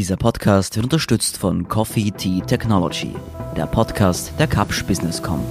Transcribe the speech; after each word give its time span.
Dieser 0.00 0.16
Podcast 0.16 0.76
wird 0.76 0.84
unterstützt 0.84 1.36
von 1.36 1.68
Coffee 1.68 2.10
Tea 2.10 2.40
Technology, 2.40 3.14
der 3.54 3.66
Podcast 3.66 4.32
der 4.38 4.46
Kapsch 4.46 4.82
Businesscom. 4.86 5.44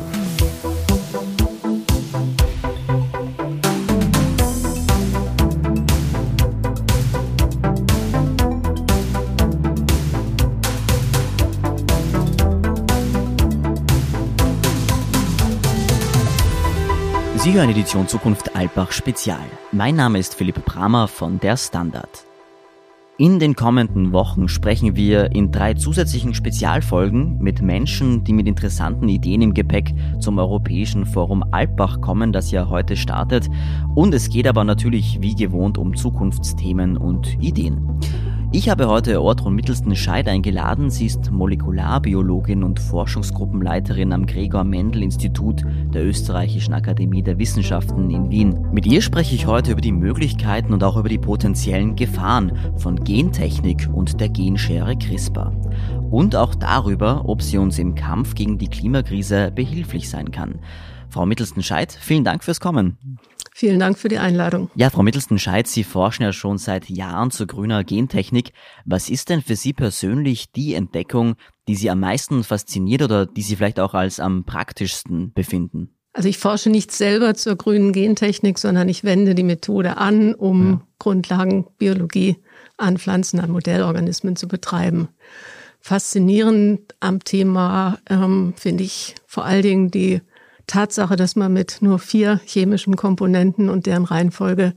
Sie 17.36 17.54
hören 17.54 17.70
Edition 17.70 18.07
Zukunft 18.07 18.55
Alpbach 18.55 18.91
Spezial. 18.91 19.38
Mein 19.71 19.95
Name 19.95 20.18
ist 20.18 20.34
Philipp 20.34 20.66
Bramer 20.66 21.07
von 21.07 21.39
der 21.39 21.55
Standard. 21.55 22.29
In 23.20 23.38
den 23.38 23.54
kommenden 23.54 24.13
Wochen 24.13 24.47
sprechen 24.47 24.95
wir 24.95 25.33
in 25.33 25.51
drei 25.51 25.73
zusätzlichen 25.73 26.33
Spezialfolgen 26.33 27.37
mit 27.39 27.61
Menschen, 27.61 28.23
die 28.23 28.32
mit 28.32 28.47
interessanten 28.47 29.10
Ideen 29.10 29.41
im 29.41 29.54
Gepäck 29.54 29.93
zum 30.21 30.39
Europäischen 30.39 31.05
Forum 31.05 31.43
Alpbach 31.51 32.00
kommen, 32.00 32.31
das 32.31 32.50
ja 32.52 32.69
heute 32.69 32.95
startet. 32.95 33.50
Und 33.94 34.13
es 34.13 34.30
geht 34.30 34.47
aber 34.47 34.63
natürlich 34.63 35.17
wie 35.19 35.36
gewohnt 35.36 35.77
um 35.77 35.97
Zukunftsthemen 35.97 36.95
und 36.95 37.38
Ideen. 37.44 38.00
Ich 38.52 38.67
habe 38.67 38.88
heute 38.88 39.22
Ortron 39.22 39.53
Mittelsten 39.53 39.95
Scheid 39.95 40.28
eingeladen. 40.28 40.89
Sie 40.89 41.06
ist 41.06 41.30
Molekularbiologin 41.30 42.64
und 42.64 42.80
Forschungsgruppenleiterin 42.80 44.12
am 44.12 44.25
Gregor 44.25 44.64
Mendel 44.64 45.03
Institut 45.03 45.62
der 45.94 46.03
Österreichischen 46.03 46.73
Akademie 46.73 47.22
der 47.22 47.38
Wissenschaften 47.38 48.09
in 48.09 48.31
Wien. 48.31 48.66
Mit 48.72 48.88
ihr 48.88 49.03
spreche 49.03 49.36
ich 49.36 49.45
heute 49.45 49.73
über 49.73 49.81
die 49.81 49.92
Möglichkeiten 49.92 50.73
und 50.73 50.84
auch 50.84 50.98
über 50.98 51.09
die 51.09 51.20
potenziellen 51.20 51.95
Gefahren 51.95 52.58
von 52.78 53.03
Gentechnik 53.03 53.88
und 53.94 54.20
der 54.20 54.30
Genschere 54.30 54.97
CRISPR. 54.97 55.53
Und 56.09 56.36
auch 56.36 56.56
darüber, 56.56 57.30
ob 57.30 57.44
sie 57.44 57.59
uns 57.59 57.78
im 57.78 57.94
Kampf 57.94 58.34
gegen 58.34 58.58
die 58.58 58.69
Klimakrise 58.69 59.52
behilflich 59.53 60.09
sein 60.09 60.31
kann. 60.31 60.58
Frau 61.09 61.28
Mittelsten 61.28 61.61
Scheid, 61.61 61.91
vielen 61.91 62.23
Dank 62.23 62.44
fürs 62.44 62.59
Kommen. 62.59 62.97
Vielen 63.59 63.81
Dank 63.81 63.97
für 63.97 64.07
die 64.07 64.19
Einladung. 64.19 64.71
Ja, 64.75 64.89
Frau 64.89 65.03
Mittelsten-Scheid, 65.03 65.67
Sie 65.67 65.83
forschen 65.83 66.23
ja 66.23 66.31
schon 66.31 66.57
seit 66.57 66.89
Jahren 66.89 67.29
zur 67.29 67.45
grüner 67.45 67.83
Gentechnik. 67.83 68.53
Was 68.85 69.09
ist 69.09 69.27
denn 69.27 69.41
für 69.41 69.57
Sie 69.57 69.73
persönlich 69.73 70.53
die 70.53 70.75
Entdeckung, 70.75 71.35
die 71.67 71.75
Sie 71.75 71.89
am 71.89 71.99
meisten 71.99 72.45
fasziniert 72.45 73.01
oder 73.01 73.25
die 73.25 73.41
Sie 73.41 73.57
vielleicht 73.57 73.81
auch 73.81 73.93
als 73.93 74.21
am 74.21 74.45
praktischsten 74.45 75.33
befinden? 75.33 75.89
Also 76.13 76.29
ich 76.29 76.38
forsche 76.38 76.69
nicht 76.69 76.93
selber 76.93 77.33
zur 77.33 77.57
grünen 77.57 77.91
Gentechnik, 77.91 78.59
sondern 78.59 78.88
ich 78.88 79.03
wende 79.03 79.35
die 79.35 79.43
Methode 79.43 79.97
an, 79.97 80.35
um 80.35 80.69
ja. 80.69 80.81
Grundlagenbiologie 80.99 82.38
an 82.77 82.97
Pflanzen, 82.97 83.41
an 83.41 83.51
Modellorganismen 83.51 84.38
zu 84.38 84.47
betreiben. 84.47 85.09
Faszinierend 85.81 86.95
am 87.01 87.25
Thema 87.25 87.99
ähm, 88.09 88.53
finde 88.55 88.85
ich 88.85 89.16
vor 89.27 89.44
allen 89.44 89.63
Dingen 89.63 89.91
die 89.91 90.21
Tatsache, 90.70 91.16
dass 91.16 91.36
man 91.36 91.52
mit 91.52 91.81
nur 91.81 92.00
vier 92.00 92.39
chemischen 92.45 92.95
Komponenten 92.95 93.70
und 93.70 93.86
deren 93.86 94.06
Reihenfolge 94.06 94.73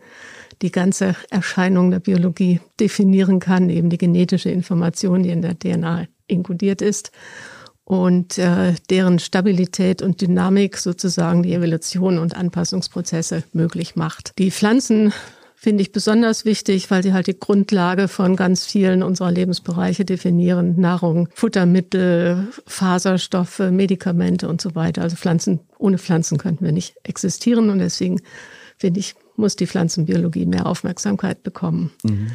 die 0.63 0.73
ganze 0.73 1.15
Erscheinung 1.31 1.91
der 1.91 2.01
Biologie 2.01 2.61
definieren 2.81 3.41
kann, 3.41 3.69
eben 3.69 3.91
die 3.91 3.99
genetische 3.99 4.51
Information, 4.51 5.23
die 5.23 5.31
in 5.31 5.43
der 5.43 5.59
DNA 5.59 6.07
inkodiert 6.27 6.83
ist 6.83 7.11
und 7.85 8.39
äh, 8.39 8.75
deren 8.91 9.19
Stabilität 9.19 10.03
und 10.03 10.21
Dynamik 10.21 10.79
sozusagen 10.79 11.43
die 11.43 11.53
Evolution 11.53 12.19
und 12.19 12.37
Anpassungsprozesse 12.37 13.45
möglich 13.53 13.97
macht. 13.97 14.33
Die 14.39 14.51
Pflanzen 14.51 15.13
finde 15.63 15.83
ich 15.83 15.93
besonders 15.93 16.45
wichtig, 16.45 16.91
weil 16.91 17.05
sie 17.05 17.13
halt 17.13 17.29
die 17.29 17.39
Grundlage 17.39 18.09
von 18.09 18.35
ganz 18.35 18.67
vielen 18.67 19.05
unserer 19.05 19.31
Lebensbereiche 19.31 20.05
definieren. 20.05 20.75
Nahrung, 20.81 21.29
Futtermittel, 21.37 22.49
Faserstoffe, 22.67 23.61
Medikamente 23.71 24.49
und 24.49 24.61
so 24.61 24.75
weiter. 24.75 25.03
Also 25.03 25.15
Pflanzen, 25.15 25.61
ohne 25.79 25.99
Pflanzen 25.99 26.37
könnten 26.37 26.65
wir 26.65 26.73
nicht 26.73 26.97
existieren 27.05 27.71
und 27.71 27.79
deswegen 27.79 28.21
finde 28.77 28.99
ich, 28.99 29.15
muss 29.37 29.55
die 29.55 29.69
Pflanzenbiologie 29.69 30.47
mehr 30.47 30.67
Aufmerksamkeit 30.67 31.45
bekommen. 31.45 31.93
Mhm. 32.03 32.33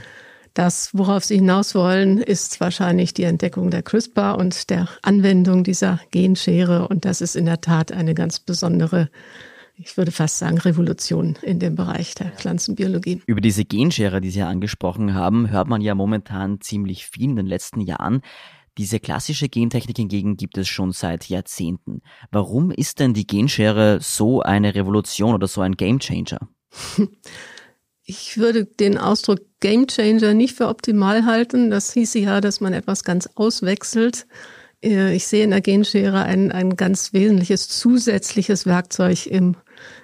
Das, 0.53 0.91
worauf 0.93 1.25
Sie 1.25 1.35
hinaus 1.35 1.75
wollen, 1.75 2.19
ist 2.19 2.61
wahrscheinlich 2.61 3.13
die 3.13 3.23
Entdeckung 3.23 3.71
der 3.71 3.83
CRISPR 3.83 4.37
und 4.37 4.69
der 4.69 4.87
Anwendung 5.01 5.65
dieser 5.65 5.99
Genschere. 6.11 6.87
Und 6.87 7.03
das 7.03 7.19
ist 7.19 7.35
in 7.35 7.43
der 7.43 7.59
Tat 7.59 7.91
eine 7.91 8.13
ganz 8.13 8.39
besondere 8.39 9.09
ich 9.79 9.95
würde 9.95 10.11
fast 10.11 10.39
sagen, 10.39 10.57
Revolution 10.57 11.37
in 11.41 11.59
dem 11.59 11.75
Bereich 11.75 12.15
der 12.15 12.31
Pflanzenbiologie. 12.31 13.21
Über 13.27 13.41
diese 13.41 13.63
Genschere, 13.63 14.21
die 14.21 14.31
Sie 14.31 14.39
ja 14.39 14.49
angesprochen 14.49 15.13
haben, 15.13 15.51
hört 15.51 15.67
man 15.67 15.81
ja 15.81 15.93
momentan 15.93 16.61
ziemlich 16.61 17.05
viel 17.05 17.29
in 17.29 17.35
den 17.35 17.45
letzten 17.45 17.81
Jahren. 17.81 18.21
Diese 18.77 18.99
klassische 18.99 19.49
Gentechnik 19.49 19.97
hingegen 19.97 20.37
gibt 20.37 20.57
es 20.57 20.67
schon 20.67 20.91
seit 20.91 21.29
Jahrzehnten. 21.29 22.01
Warum 22.31 22.71
ist 22.71 22.99
denn 22.99 23.13
die 23.13 23.25
Genschere 23.25 23.99
so 24.01 24.41
eine 24.41 24.75
Revolution 24.75 25.33
oder 25.33 25.47
so 25.47 25.61
ein 25.61 25.75
Gamechanger? 25.75 26.39
Ich 28.09 28.37
würde 28.37 28.63
den 28.63 28.97
Ausdruck 28.97 29.41
Gamechanger 29.59 30.33
nicht 30.33 30.55
für 30.55 30.69
optimal 30.69 31.25
halten. 31.25 31.69
Das 31.69 31.91
hieße 31.91 32.19
ja, 32.19 32.39
dass 32.39 32.61
man 32.61 32.71
etwas 32.71 33.03
ganz 33.03 33.27
auswechselt 33.35 34.27
ich 34.87 35.27
sehe 35.27 35.43
in 35.43 35.51
der 35.51 35.61
Genschere 35.61 36.23
ein, 36.23 36.51
ein 36.51 36.75
ganz 36.75 37.13
wesentliches 37.13 37.67
zusätzliches 37.67 38.65
Werkzeug 38.65 39.27
im 39.27 39.55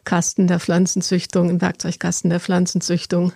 Kasten 0.03 0.47
der 0.47 0.59
Pflanzenzüchtung, 0.59 1.49
im 1.49 1.61
Werkzeugkasten 1.61 2.29
der 2.29 2.39
Pflanzenzüchtung. 2.39 3.33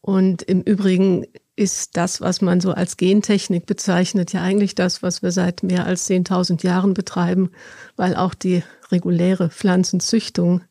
Und 0.00 0.42
im 0.42 0.62
Übrigen 0.62 1.26
ist 1.54 1.96
das, 1.96 2.20
was 2.20 2.40
man 2.40 2.60
so 2.60 2.72
als 2.72 2.96
Gentechnik 2.96 3.66
bezeichnet, 3.66 4.32
ja 4.32 4.42
eigentlich 4.42 4.74
das, 4.74 5.02
was 5.02 5.22
wir 5.22 5.30
seit 5.30 5.62
mehr 5.62 5.86
als 5.86 6.08
10.000 6.08 6.64
Jahren 6.64 6.94
betreiben, 6.94 7.50
weil 7.96 8.16
auch 8.16 8.34
die 8.34 8.62
reguläre 8.90 9.50
Pflanzenzüchtung 9.50 10.62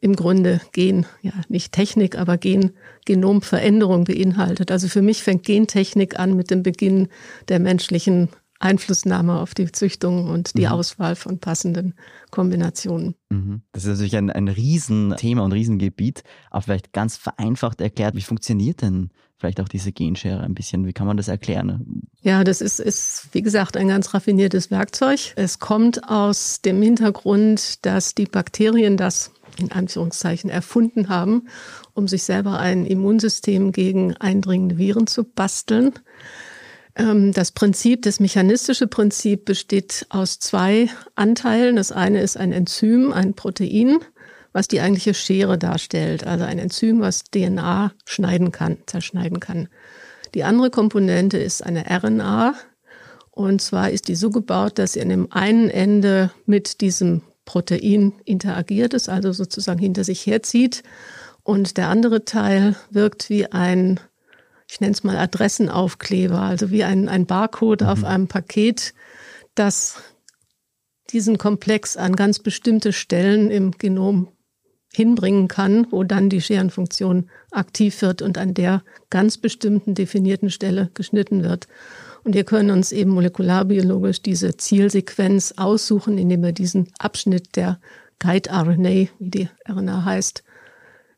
im 0.00 0.14
Grunde 0.14 0.60
Gen, 0.72 1.06
ja 1.22 1.32
nicht 1.48 1.72
Technik, 1.72 2.16
aber 2.16 2.36
Gen, 2.36 2.72
Genomveränderung 3.06 4.04
beinhaltet. 4.04 4.70
Also 4.70 4.88
für 4.88 5.02
mich 5.02 5.22
fängt 5.22 5.44
Gentechnik 5.44 6.18
an 6.18 6.36
mit 6.36 6.50
dem 6.50 6.62
Beginn 6.62 7.08
der 7.48 7.58
menschlichen 7.58 8.28
Einflussnahme 8.58 9.40
auf 9.40 9.54
die 9.54 9.70
Züchtung 9.70 10.28
und 10.28 10.56
die 10.56 10.66
mhm. 10.66 10.72
Auswahl 10.72 11.16
von 11.16 11.38
passenden 11.38 11.94
Kombinationen. 12.30 13.14
Mhm. 13.30 13.62
Das 13.72 13.84
ist 13.84 13.90
natürlich 13.90 14.16
ein, 14.16 14.30
ein 14.30 14.48
Riesenthema 14.48 15.42
und 15.42 15.52
Riesengebiet, 15.52 16.22
aber 16.50 16.62
vielleicht 16.62 16.92
ganz 16.92 17.16
vereinfacht 17.16 17.80
erklärt, 17.80 18.14
wie 18.14 18.22
funktioniert 18.22 18.82
denn 18.82 19.10
vielleicht 19.38 19.60
auch 19.60 19.68
diese 19.68 19.92
Genschere 19.92 20.40
ein 20.40 20.54
bisschen? 20.54 20.86
Wie 20.86 20.92
kann 20.92 21.06
man 21.06 21.16
das 21.16 21.28
erklären? 21.28 22.02
Ja, 22.22 22.44
das 22.44 22.60
ist, 22.60 22.80
ist, 22.80 23.28
wie 23.32 23.42
gesagt, 23.42 23.76
ein 23.76 23.88
ganz 23.88 24.14
raffiniertes 24.14 24.70
Werkzeug. 24.70 25.34
Es 25.36 25.58
kommt 25.58 26.08
aus 26.08 26.62
dem 26.62 26.80
Hintergrund, 26.80 27.84
dass 27.84 28.14
die 28.14 28.26
Bakterien 28.26 28.96
das 28.96 29.32
in 29.58 29.72
Anführungszeichen 29.72 30.50
erfunden 30.50 31.08
haben, 31.08 31.48
um 31.94 32.08
sich 32.08 32.24
selber 32.24 32.58
ein 32.58 32.84
Immunsystem 32.84 33.72
gegen 33.72 34.14
eindringende 34.16 34.78
Viren 34.78 35.06
zu 35.06 35.24
basteln. 35.24 35.92
Ähm, 36.96 37.32
das 37.32 37.52
Prinzip, 37.52 38.02
das 38.02 38.20
mechanistische 38.20 38.86
Prinzip 38.86 39.44
besteht 39.44 40.06
aus 40.08 40.38
zwei 40.38 40.88
Anteilen. 41.14 41.76
Das 41.76 41.92
eine 41.92 42.22
ist 42.22 42.36
ein 42.36 42.52
Enzym, 42.52 43.12
ein 43.12 43.34
Protein, 43.34 43.98
was 44.52 44.66
die 44.68 44.80
eigentliche 44.80 45.14
Schere 45.14 45.58
darstellt. 45.58 46.26
Also 46.26 46.44
ein 46.44 46.58
Enzym, 46.58 47.00
was 47.00 47.24
DNA 47.24 47.92
schneiden 48.06 48.50
kann, 48.50 48.78
zerschneiden 48.86 49.40
kann. 49.40 49.68
Die 50.34 50.44
andere 50.44 50.70
Komponente 50.70 51.38
ist 51.38 51.64
eine 51.64 51.84
RNA. 51.88 52.54
Und 53.30 53.60
zwar 53.60 53.90
ist 53.90 54.08
die 54.08 54.14
so 54.14 54.30
gebaut, 54.30 54.78
dass 54.78 54.94
sie 54.94 55.02
an 55.02 55.10
dem 55.10 55.30
einen 55.30 55.68
Ende 55.68 56.30
mit 56.46 56.80
diesem 56.80 57.20
Protein 57.44 58.14
interagiert 58.24 58.94
ist, 58.94 59.10
also 59.10 59.32
sozusagen 59.32 59.78
hinter 59.78 60.04
sich 60.04 60.26
herzieht. 60.26 60.82
Und 61.42 61.76
der 61.76 61.88
andere 61.88 62.24
Teil 62.24 62.74
wirkt 62.90 63.28
wie 63.28 63.46
ein 63.52 64.00
ich 64.68 64.80
nenne 64.80 64.92
es 64.92 65.04
mal 65.04 65.16
Adressenaufkleber, 65.16 66.40
also 66.40 66.70
wie 66.70 66.84
ein, 66.84 67.08
ein 67.08 67.26
Barcode 67.26 67.82
mhm. 67.82 67.88
auf 67.88 68.04
einem 68.04 68.28
Paket, 68.28 68.94
das 69.54 69.96
diesen 71.10 71.38
Komplex 71.38 71.96
an 71.96 72.16
ganz 72.16 72.40
bestimmte 72.40 72.92
Stellen 72.92 73.50
im 73.50 73.72
Genom 73.72 74.28
hinbringen 74.92 75.46
kann, 75.46 75.86
wo 75.90 76.04
dann 76.04 76.30
die 76.30 76.40
Scherenfunktion 76.40 77.28
aktiv 77.50 78.00
wird 78.02 78.22
und 78.22 78.38
an 78.38 78.54
der 78.54 78.82
ganz 79.10 79.38
bestimmten 79.38 79.94
definierten 79.94 80.50
Stelle 80.50 80.90
geschnitten 80.94 81.44
wird. 81.44 81.68
Und 82.24 82.34
wir 82.34 82.44
können 82.44 82.70
uns 82.70 82.92
eben 82.92 83.12
molekularbiologisch 83.12 84.22
diese 84.22 84.56
Zielsequenz 84.56 85.54
aussuchen, 85.56 86.18
indem 86.18 86.42
wir 86.42 86.52
diesen 86.52 86.90
Abschnitt 86.98 87.56
der 87.56 87.78
Guide-RNA, 88.18 89.08
wie 89.18 89.30
die 89.30 89.48
RNA 89.68 90.04
heißt, 90.04 90.42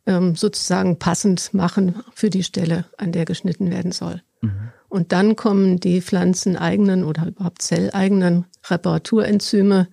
ähm, 0.09 0.35
sozusagen 0.35 0.99
passend 0.99 1.53
machen 1.53 2.03
für 2.15 2.31
die 2.31 2.43
Stelle, 2.43 2.87
an 2.97 3.13
der 3.13 3.27
geschnitten 3.27 3.71
werden 3.71 3.93
soll. 3.93 4.23
Mhm. 4.41 4.71
Und 4.89 5.13
dann 5.13 5.37
kommen 5.37 5.79
die 5.79 6.01
pflanzeneigenen 6.01 7.05
oder 7.05 7.27
überhaupt 7.27 7.61
zelleigenen 7.61 8.47
Reparaturenzyme, 8.65 9.87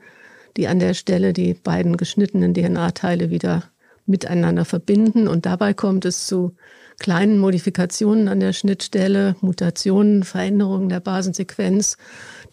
die 0.56 0.68
an 0.70 0.80
der 0.80 0.94
Stelle 0.94 1.34
die 1.34 1.54
beiden 1.54 1.98
geschnittenen 1.98 2.54
DNA-Teile 2.54 3.30
wieder 3.30 3.64
miteinander 4.06 4.64
verbinden. 4.64 5.28
Und 5.28 5.46
dabei 5.46 5.74
kommt 5.74 6.06
es 6.06 6.28
zu 6.28 6.56
kleinen 6.98 7.38
Modifikationen 7.38 8.30
an 8.30 8.40
der 8.40 8.54
Schnittstelle, 8.54 9.36
Mutationen, 9.42 10.24
Veränderungen 10.24 10.88
der 10.88 11.02
Basensequenz, 11.02 11.98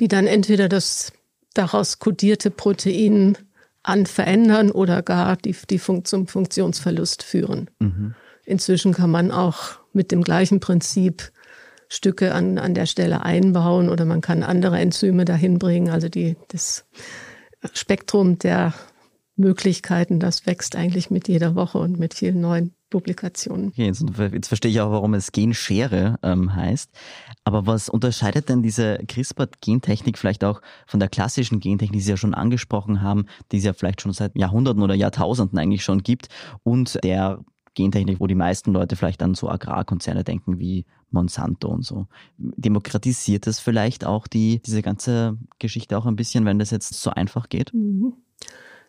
die 0.00 0.08
dann 0.08 0.26
entweder 0.26 0.68
das 0.68 1.12
daraus 1.54 2.00
kodierte 2.00 2.50
Protein 2.50 3.38
an 3.82 4.06
verändern 4.06 4.70
oder 4.70 5.02
gar 5.02 5.36
die, 5.36 5.56
die 5.68 5.78
Fun 5.78 6.04
zum 6.04 6.26
Funktionsverlust 6.26 7.22
führen. 7.22 7.70
Mhm. 7.80 8.14
Inzwischen 8.44 8.92
kann 8.92 9.10
man 9.10 9.30
auch 9.30 9.80
mit 9.92 10.12
dem 10.12 10.22
gleichen 10.22 10.60
Prinzip 10.60 11.32
Stücke 11.88 12.34
an, 12.34 12.58
an 12.58 12.74
der 12.74 12.86
Stelle 12.86 13.22
einbauen 13.22 13.90
oder 13.90 14.04
man 14.04 14.20
kann 14.20 14.42
andere 14.42 14.78
Enzyme 14.78 15.24
dahin 15.24 15.58
bringen. 15.58 15.90
Also 15.90 16.08
die, 16.08 16.36
das 16.48 16.86
Spektrum 17.74 18.38
der 18.38 18.72
Möglichkeiten, 19.36 20.18
das 20.18 20.46
wächst 20.46 20.76
eigentlich 20.76 21.10
mit 21.10 21.28
jeder 21.28 21.54
Woche 21.54 21.78
und 21.78 21.98
mit 21.98 22.14
vielen 22.14 22.40
neuen 22.40 22.74
Publikationen. 22.90 23.68
Okay, 23.68 23.86
jetzt, 23.86 24.04
jetzt 24.32 24.48
verstehe 24.48 24.70
ich 24.70 24.80
auch, 24.80 24.90
warum 24.90 25.14
es 25.14 25.32
Genschere 25.32 26.18
ähm, 26.22 26.54
heißt. 26.54 26.90
Aber 27.44 27.66
was 27.66 27.88
unterscheidet 27.88 28.48
denn 28.48 28.62
diese 28.62 28.98
CRISPR-Gentechnik 29.06 30.16
vielleicht 30.16 30.44
auch 30.44 30.62
von 30.86 31.00
der 31.00 31.08
klassischen 31.08 31.58
Gentechnik, 31.58 31.98
die 31.98 32.04
Sie 32.04 32.10
ja 32.10 32.16
schon 32.16 32.34
angesprochen 32.34 33.02
haben, 33.02 33.26
die 33.50 33.58
es 33.58 33.64
ja 33.64 33.72
vielleicht 33.72 34.00
schon 34.00 34.12
seit 34.12 34.36
Jahrhunderten 34.36 34.82
oder 34.82 34.94
Jahrtausenden 34.94 35.58
eigentlich 35.58 35.82
schon 35.82 36.02
gibt, 36.02 36.28
und 36.62 37.02
der 37.02 37.40
Gentechnik, 37.74 38.20
wo 38.20 38.26
die 38.26 38.34
meisten 38.34 38.72
Leute 38.72 38.96
vielleicht 38.96 39.22
an 39.22 39.34
so 39.34 39.48
Agrarkonzerne 39.48 40.24
denken 40.24 40.58
wie 40.58 40.84
Monsanto 41.10 41.68
und 41.68 41.84
so. 41.84 42.06
Demokratisiert 42.38 43.46
das 43.46 43.60
vielleicht 43.60 44.04
auch 44.04 44.26
die, 44.26 44.60
diese 44.62 44.82
ganze 44.82 45.38
Geschichte 45.58 45.96
auch 45.96 46.06
ein 46.06 46.16
bisschen, 46.16 46.44
wenn 46.44 46.58
das 46.58 46.70
jetzt 46.70 46.94
so 46.94 47.10
einfach 47.10 47.48
geht? 47.48 47.72
Mhm. 47.74 48.14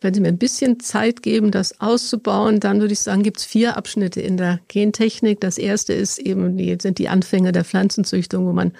Wenn 0.03 0.13
Sie 0.13 0.19
mir 0.19 0.27
ein 0.27 0.37
bisschen 0.37 0.81
Zeit 0.81 1.23
geben, 1.23 1.49
das 1.49 1.79
auszubauen, 1.79 2.59
dann 2.59 2.81
würde 2.81 2.91
ich 2.91 2.99
sagen, 2.99 3.23
gibt 3.23 3.37
es 3.37 3.45
vier 3.45 3.77
Abschnitte 3.77 4.19
in 4.19 4.35
der 4.35 4.59
Gentechnik. 4.67 5.39
Das 5.39 5.57
erste 5.57 5.93
ist 5.93 6.19
eben 6.19 6.57
die, 6.57 6.77
sind 6.81 6.97
die 6.97 7.07
Anfänge 7.07 7.53
der 7.53 7.63
Pflanzenzüchtung, 7.63 8.45
wo 8.45 8.51
man 8.51 8.73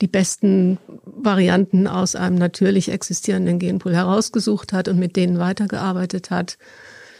die 0.00 0.08
besten 0.08 0.78
Varianten 1.04 1.86
aus 1.86 2.16
einem 2.16 2.34
natürlich 2.34 2.90
existierenden 2.90 3.60
Genpool 3.60 3.94
herausgesucht 3.94 4.72
hat 4.72 4.88
und 4.88 4.98
mit 4.98 5.14
denen 5.14 5.38
weitergearbeitet 5.38 6.30
hat. 6.30 6.58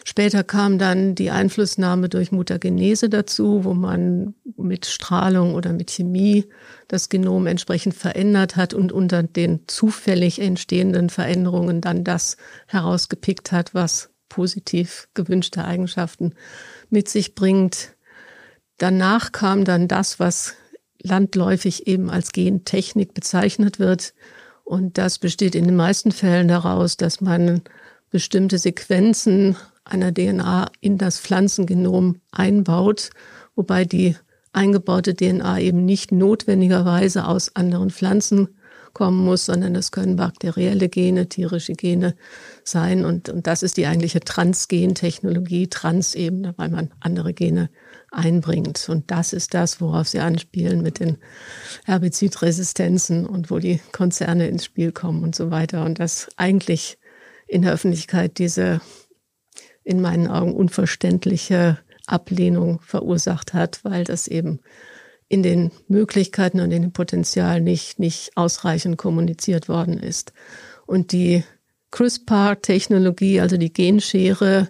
Später 0.06 0.44
kam 0.44 0.78
dann 0.78 1.14
die 1.14 1.30
Einflussnahme 1.30 2.10
durch 2.10 2.30
Mutagenese 2.30 3.08
dazu, 3.08 3.64
wo 3.64 3.72
man 3.72 4.34
mit 4.58 4.84
Strahlung 4.84 5.54
oder 5.54 5.72
mit 5.72 5.90
Chemie 5.90 6.44
das 6.88 7.08
Genom 7.08 7.46
entsprechend 7.46 7.94
verändert 7.94 8.56
hat 8.56 8.74
und 8.74 8.92
unter 8.92 9.22
den 9.22 9.60
zufällig 9.66 10.40
entstehenden 10.40 11.08
Veränderungen 11.08 11.80
dann 11.80 12.04
das 12.04 12.36
herausgepickt 12.66 13.50
hat, 13.50 13.74
was 13.74 14.10
positiv 14.28 15.08
gewünschte 15.14 15.64
Eigenschaften 15.64 16.34
mit 16.90 17.08
sich 17.08 17.34
bringt. 17.34 17.94
Danach 18.76 19.32
kam 19.32 19.64
dann 19.64 19.88
das, 19.88 20.20
was 20.20 20.54
landläufig 21.02 21.86
eben 21.86 22.10
als 22.10 22.32
Gentechnik 22.32 23.14
bezeichnet 23.14 23.78
wird. 23.78 24.12
Und 24.64 24.98
das 24.98 25.18
besteht 25.18 25.54
in 25.54 25.64
den 25.64 25.76
meisten 25.76 26.12
Fällen 26.12 26.48
daraus, 26.48 26.98
dass 26.98 27.22
man 27.22 27.62
bestimmte 28.10 28.58
Sequenzen 28.58 29.56
einer 29.84 30.12
DNA 30.12 30.70
in 30.80 30.98
das 30.98 31.20
Pflanzengenom 31.20 32.20
einbaut, 32.32 33.10
wobei 33.54 33.84
die 33.84 34.16
eingebaute 34.52 35.14
DNA 35.14 35.58
eben 35.60 35.84
nicht 35.84 36.12
notwendigerweise 36.12 37.26
aus 37.26 37.54
anderen 37.56 37.90
Pflanzen 37.90 38.48
kommen 38.94 39.24
muss, 39.24 39.46
sondern 39.46 39.74
das 39.74 39.90
können 39.90 40.16
bakterielle 40.16 40.88
Gene, 40.88 41.28
tierische 41.28 41.72
Gene 41.72 42.14
sein. 42.62 43.04
Und, 43.04 43.28
und 43.28 43.46
das 43.46 43.62
ist 43.62 43.76
die 43.76 43.86
eigentliche 43.86 44.20
Transgentechnologie, 44.20 45.66
Trans 45.66 46.14
eben, 46.14 46.52
weil 46.56 46.68
man 46.70 46.90
andere 47.00 47.34
Gene 47.34 47.68
einbringt. 48.12 48.88
Und 48.88 49.10
das 49.10 49.32
ist 49.32 49.52
das, 49.52 49.80
worauf 49.80 50.08
Sie 50.08 50.20
anspielen 50.20 50.80
mit 50.80 51.00
den 51.00 51.18
Herbizidresistenzen 51.84 53.26
und 53.26 53.50
wo 53.50 53.58
die 53.58 53.80
Konzerne 53.92 54.46
ins 54.46 54.64
Spiel 54.64 54.92
kommen 54.92 55.24
und 55.24 55.34
so 55.34 55.50
weiter. 55.50 55.84
Und 55.84 55.98
das 55.98 56.28
eigentlich 56.36 56.96
in 57.48 57.62
der 57.62 57.72
Öffentlichkeit 57.72 58.38
diese 58.38 58.80
in 59.84 60.00
meinen 60.00 60.26
Augen 60.28 60.54
unverständliche 60.54 61.78
Ablehnung 62.06 62.80
verursacht 62.80 63.54
hat, 63.54 63.84
weil 63.84 64.04
das 64.04 64.28
eben 64.28 64.60
in 65.28 65.42
den 65.42 65.70
Möglichkeiten 65.88 66.60
und 66.60 66.70
in 66.70 66.82
dem 66.82 66.92
Potenzial 66.92 67.60
nicht, 67.60 67.98
nicht 67.98 68.36
ausreichend 68.36 68.98
kommuniziert 68.98 69.68
worden 69.68 69.98
ist. 69.98 70.32
Und 70.86 71.12
die 71.12 71.44
CRISPR-Technologie, 71.90 73.40
also 73.40 73.56
die 73.56 73.72
Genschere, 73.72 74.68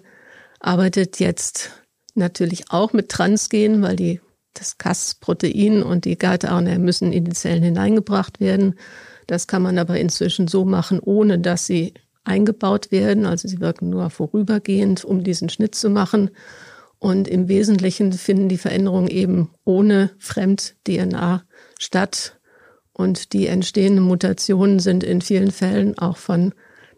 arbeitet 0.59 1.19
jetzt 1.19 1.71
natürlich 2.13 2.71
auch 2.71 2.93
mit 2.93 3.09
Transgen, 3.09 3.81
weil 3.81 3.95
die, 3.95 4.21
das 4.53 4.77
Cas-Protein 4.77 5.83
und 5.83 6.05
die 6.05 6.17
Galt-RNA 6.17 6.77
müssen 6.77 7.11
in 7.11 7.25
die 7.25 7.33
Zellen 7.33 7.63
hineingebracht 7.63 8.39
werden. 8.39 8.75
Das 9.27 9.47
kann 9.47 9.61
man 9.61 9.77
aber 9.77 9.99
inzwischen 9.99 10.47
so 10.47 10.65
machen, 10.65 10.99
ohne 10.99 11.39
dass 11.39 11.65
sie 11.65 11.93
eingebaut 12.25 12.91
werden. 12.91 13.25
Also 13.25 13.47
sie 13.47 13.59
wirken 13.59 13.89
nur 13.89 14.09
vorübergehend, 14.09 15.05
um 15.05 15.23
diesen 15.23 15.49
Schnitt 15.49 15.75
zu 15.75 15.89
machen. 15.89 16.31
Und 16.99 17.27
im 17.27 17.47
Wesentlichen 17.47 18.13
finden 18.13 18.49
die 18.49 18.57
Veränderungen 18.57 19.07
eben 19.07 19.49
ohne 19.63 20.11
Fremd-DNA 20.17 21.43
statt. 21.77 22.39
Und 22.93 23.33
die 23.33 23.47
entstehenden 23.47 24.03
Mutationen 24.03 24.79
sind 24.79 25.03
in 25.03 25.21
vielen 25.21 25.51
Fällen 25.51 25.97
auch 25.97 26.17
von 26.17 26.53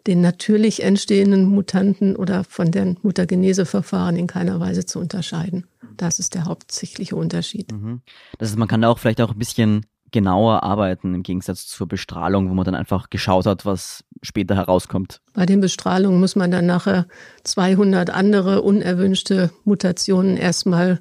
den 0.06 0.20
natürlich 0.22 0.82
entstehenden 0.82 1.44
Mutanten 1.44 2.16
oder 2.16 2.44
von 2.44 2.70
den 2.70 2.98
Mutageneseverfahren 3.02 4.16
in 4.16 4.26
keiner 4.26 4.58
Weise 4.60 4.86
zu 4.86 4.98
unterscheiden. 5.00 5.66
Das 5.96 6.18
ist 6.18 6.34
der 6.34 6.46
hauptsächliche 6.46 7.16
Unterschied. 7.16 7.72
Mhm. 7.72 8.00
Das 8.38 8.48
heißt, 8.48 8.58
man 8.58 8.68
kann 8.68 8.80
da 8.80 8.88
auch 8.88 8.98
vielleicht 8.98 9.20
auch 9.20 9.32
ein 9.32 9.38
bisschen 9.38 9.84
genauer 10.10 10.62
arbeiten 10.62 11.14
im 11.14 11.22
Gegensatz 11.22 11.66
zur 11.66 11.86
Bestrahlung, 11.86 12.50
wo 12.50 12.54
man 12.54 12.64
dann 12.64 12.74
einfach 12.74 13.10
geschaut 13.10 13.46
hat, 13.46 13.66
was 13.66 14.04
später 14.22 14.56
herauskommt. 14.56 15.20
Bei 15.34 15.46
den 15.46 15.60
Bestrahlungen 15.60 16.20
muss 16.20 16.36
man 16.36 16.50
dann 16.50 16.66
nachher 16.66 17.06
200 17.44 18.10
andere 18.10 18.62
unerwünschte 18.62 19.50
Mutationen 19.64 20.36
erstmal 20.36 21.00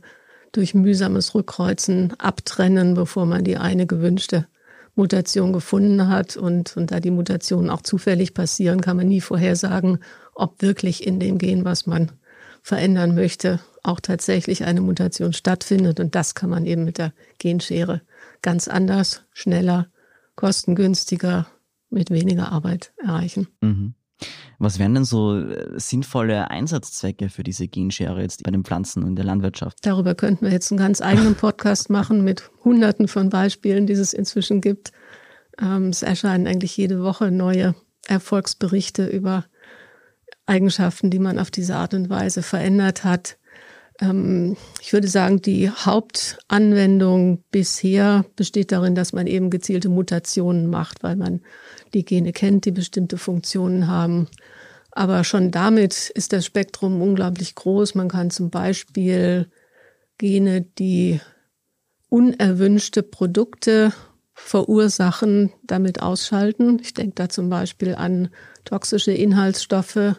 durch 0.51 0.74
mühsames 0.74 1.36
Rückkreuzen 1.36 2.13
abtrennen, 2.19 2.94
bevor 2.94 3.25
man 3.25 3.44
die 3.44 3.57
eine 3.57 3.86
gewünschte 3.86 4.48
Mutation 4.95 5.53
gefunden 5.53 6.10
hat. 6.10 6.36
Und, 6.36 6.75
und 6.75 6.92
da 6.92 7.00
die 7.00 7.12
Mutationen 7.12 7.69
auch 7.69 7.81
zufällig 7.81 8.33
passieren, 8.33 8.81
kann 8.81 8.98
man 8.98 9.07
nie 9.07 9.21
vorhersagen, 9.21 10.00
ob 10.33 10.62
wirklich 10.62 11.06
in 11.06 11.19
dem 11.19 11.38
Gen, 11.38 11.65
was 11.65 11.86
man 11.86 12.12
verändern 12.62 13.15
möchte, 13.15 13.60
auch 13.83 14.00
tatsächlich 14.00 14.65
eine 14.65 14.81
Mutation 14.81 15.33
stattfindet. 15.33 16.00
Und 16.00 16.15
das 16.15 16.36
kann 16.36 16.50
man 16.50 16.65
eben 16.65 16.83
mit 16.83 16.98
der 16.98 17.13
Genschere 17.39 18.01
ganz 18.41 18.67
anders, 18.67 19.25
schneller, 19.33 19.87
kostengünstiger, 20.35 21.47
mit 21.89 22.11
weniger 22.11 22.51
Arbeit 22.51 22.93
erreichen. 22.97 23.47
Mhm. 23.62 23.93
Was 24.59 24.79
wären 24.79 24.95
denn 24.95 25.05
so 25.05 25.38
äh, 25.38 25.79
sinnvolle 25.79 26.50
Einsatzzwecke 26.50 27.29
für 27.29 27.43
diese 27.43 27.67
Genschere 27.67 28.21
jetzt 28.21 28.43
bei 28.43 28.51
den 28.51 28.63
Pflanzen 28.63 29.03
und 29.03 29.15
der 29.15 29.25
Landwirtschaft? 29.25 29.77
Darüber 29.83 30.15
könnten 30.15 30.45
wir 30.45 30.51
jetzt 30.51 30.71
einen 30.71 30.79
ganz 30.79 31.01
eigenen 31.01 31.36
Podcast 31.36 31.89
machen 31.89 32.24
mit 32.24 32.50
hunderten 32.63 33.07
von 33.07 33.29
Beispielen, 33.29 33.86
die 33.86 33.93
es 33.93 34.13
inzwischen 34.13 34.62
gibt. 34.62 34.91
Ähm, 35.62 35.89
es 35.89 36.01
erscheinen 36.01 36.47
eigentlich 36.47 36.75
jede 36.75 37.03
Woche 37.03 37.29
neue 37.29 37.75
Erfolgsberichte 38.07 39.05
über 39.05 39.45
Eigenschaften, 40.47 41.12
die 41.12 41.19
man 41.19 41.38
auf 41.38 41.51
diese 41.51 41.75
Art 41.75 41.93
und 41.93 42.09
Weise 42.09 42.41
verändert 42.41 43.03
hat. 43.03 43.37
Ähm, 44.00 44.56
ich 44.82 44.94
würde 44.94 45.08
sagen, 45.08 45.42
die 45.42 45.70
Hauptanwendung 45.70 47.44
bisher 47.51 48.25
besteht 48.36 48.72
darin, 48.72 48.96
dass 48.96 49.13
man 49.13 49.27
eben 49.27 49.50
gezielte 49.50 49.89
Mutationen 49.89 50.68
macht, 50.68 51.04
weil 51.04 51.16
man 51.16 51.42
die 51.94 52.06
Gene 52.06 52.34
kennt, 52.34 52.66
die 52.66 52.72
bestimmte 52.72 53.18
Funktionen 53.18 53.88
haben. 53.88 54.27
Aber 54.92 55.24
schon 55.24 55.51
damit 55.51 56.10
ist 56.10 56.34
das 56.34 56.46
Spektrum 56.46 57.01
unglaublich 57.01 57.56
groß. 57.56 57.96
Man 57.96 58.10
kann 58.10 58.32
zum 58.32 58.50
Beispiel 58.50 59.48
Gene, 60.18 60.62
die 60.62 61.20
unerwünschte 62.10 63.04
Produkte 63.04 63.94
verursachen, 64.34 65.51
damit 65.63 66.01
ausschalten. 66.01 66.80
Ich 66.82 66.94
denke 66.94 67.13
da 67.16 67.30
zum 67.30 67.50
Beispiel 67.50 67.96
an 67.96 68.30
toxische 68.66 69.12
Inhaltsstoffe. 69.12 70.16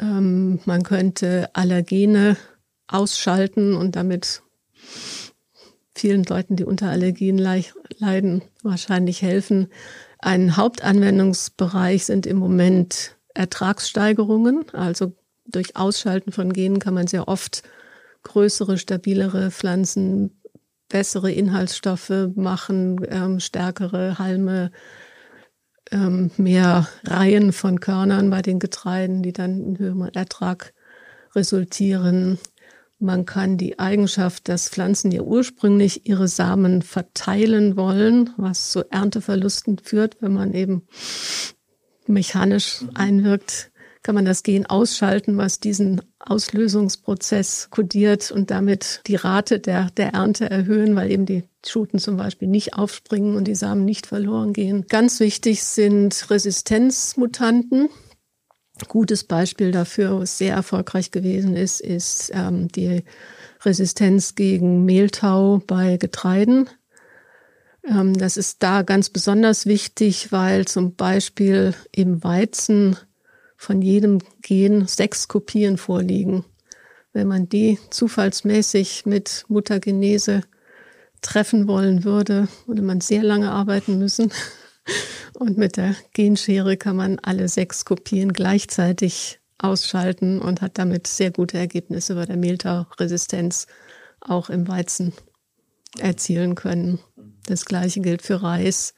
Ähm, 0.00 0.60
man 0.64 0.82
könnte 0.82 1.50
Allergene 1.54 2.36
ausschalten 2.88 3.74
und 3.74 3.96
damit 3.96 4.42
vielen 5.94 6.24
Leuten, 6.24 6.56
die 6.56 6.64
unter 6.64 6.90
Allergien 6.90 7.38
leiden, 7.38 8.42
wahrscheinlich 8.62 9.22
helfen. 9.22 9.68
Ein 10.18 10.56
Hauptanwendungsbereich 10.56 12.06
sind 12.06 12.26
im 12.26 12.38
Moment 12.38 13.16
Ertragssteigerungen. 13.34 14.64
Also 14.72 15.12
durch 15.46 15.76
Ausschalten 15.76 16.32
von 16.32 16.52
Genen 16.52 16.78
kann 16.78 16.94
man 16.94 17.06
sehr 17.06 17.28
oft 17.28 17.62
größere, 18.22 18.78
stabilere 18.78 19.50
Pflanzen, 19.50 20.40
bessere 20.88 21.32
Inhaltsstoffe 21.32 22.30
machen, 22.34 23.04
ähm, 23.08 23.40
stärkere 23.40 24.18
Halme, 24.18 24.70
ähm, 25.90 26.30
mehr 26.36 26.88
Reihen 27.04 27.52
von 27.52 27.80
Körnern 27.80 28.30
bei 28.30 28.42
den 28.42 28.58
Getreiden, 28.58 29.22
die 29.22 29.32
dann 29.32 29.60
in 29.62 29.78
höherem 29.78 30.08
Ertrag 30.12 30.72
resultieren. 31.34 32.38
Man 33.02 33.26
kann 33.26 33.58
die 33.58 33.80
Eigenschaft, 33.80 34.48
dass 34.48 34.68
Pflanzen 34.68 35.10
ja 35.10 35.22
ursprünglich 35.22 36.08
ihre 36.08 36.28
Samen 36.28 36.82
verteilen 36.82 37.76
wollen, 37.76 38.30
was 38.36 38.70
zu 38.70 38.88
Ernteverlusten 38.92 39.80
führt, 39.80 40.22
wenn 40.22 40.32
man 40.32 40.54
eben 40.54 40.86
mechanisch 42.06 42.84
einwirkt, 42.94 43.72
kann 44.04 44.14
man 44.14 44.24
das 44.24 44.44
Gen 44.44 44.66
ausschalten, 44.66 45.36
was 45.36 45.58
diesen 45.58 46.00
Auslösungsprozess 46.20 47.70
kodiert 47.70 48.30
und 48.30 48.52
damit 48.52 49.00
die 49.08 49.16
Rate 49.16 49.58
der, 49.58 49.90
der 49.96 50.14
Ernte 50.14 50.48
erhöhen, 50.48 50.94
weil 50.94 51.10
eben 51.10 51.26
die 51.26 51.42
Schuten 51.66 51.98
zum 51.98 52.16
Beispiel 52.16 52.46
nicht 52.46 52.74
aufspringen 52.74 53.34
und 53.34 53.48
die 53.48 53.56
Samen 53.56 53.84
nicht 53.84 54.06
verloren 54.06 54.52
gehen. 54.52 54.86
Ganz 54.88 55.18
wichtig 55.18 55.64
sind 55.64 56.30
Resistenzmutanten. 56.30 57.88
Gutes 58.88 59.24
Beispiel 59.24 59.70
dafür, 59.70 60.20
was 60.20 60.38
sehr 60.38 60.54
erfolgreich 60.54 61.10
gewesen 61.10 61.56
ist, 61.56 61.80
ist 61.80 62.30
ähm, 62.34 62.68
die 62.68 63.02
Resistenz 63.64 64.34
gegen 64.34 64.84
Mehltau 64.84 65.62
bei 65.66 65.98
Getreiden. 65.98 66.68
Ähm, 67.86 68.14
das 68.14 68.36
ist 68.36 68.62
da 68.62 68.82
ganz 68.82 69.10
besonders 69.10 69.66
wichtig, 69.66 70.32
weil 70.32 70.64
zum 70.66 70.94
Beispiel 70.94 71.74
im 71.92 72.24
Weizen 72.24 72.96
von 73.56 73.82
jedem 73.82 74.18
Gen 74.40 74.86
sechs 74.86 75.28
Kopien 75.28 75.76
vorliegen. 75.76 76.44
Wenn 77.12 77.28
man 77.28 77.48
die 77.48 77.78
zufallsmäßig 77.90 79.04
mit 79.04 79.44
Muttergenese 79.48 80.42
treffen 81.20 81.68
wollen 81.68 82.04
würde, 82.04 82.48
würde 82.66 82.82
man 82.82 83.00
sehr 83.00 83.22
lange 83.22 83.50
arbeiten 83.50 83.98
müssen. 83.98 84.32
Und 85.34 85.58
mit 85.58 85.76
der 85.76 85.94
Genschere 86.12 86.76
kann 86.76 86.96
man 86.96 87.18
alle 87.20 87.48
sechs 87.48 87.84
Kopien 87.84 88.32
gleichzeitig 88.32 89.40
ausschalten 89.58 90.40
und 90.40 90.60
hat 90.60 90.78
damit 90.78 91.06
sehr 91.06 91.30
gute 91.30 91.58
Ergebnisse 91.58 92.14
bei 92.14 92.26
der 92.26 92.36
Mehltauresistenz 92.36 93.66
auch 94.20 94.50
im 94.50 94.68
Weizen 94.68 95.12
erzielen 95.98 96.54
können. 96.54 96.98
Das 97.46 97.64
gleiche 97.64 98.00
gilt 98.00 98.22
für 98.22 98.42
Reis. 98.42 98.94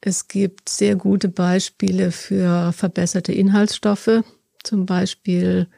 Es 0.00 0.28
gibt 0.28 0.68
sehr 0.68 0.96
gute 0.96 1.28
Beispiele 1.28 2.10
für 2.10 2.72
verbesserte 2.72 3.32
Inhaltsstoffe, 3.32 4.22
zum 4.62 4.86
Beispiel 4.86 5.68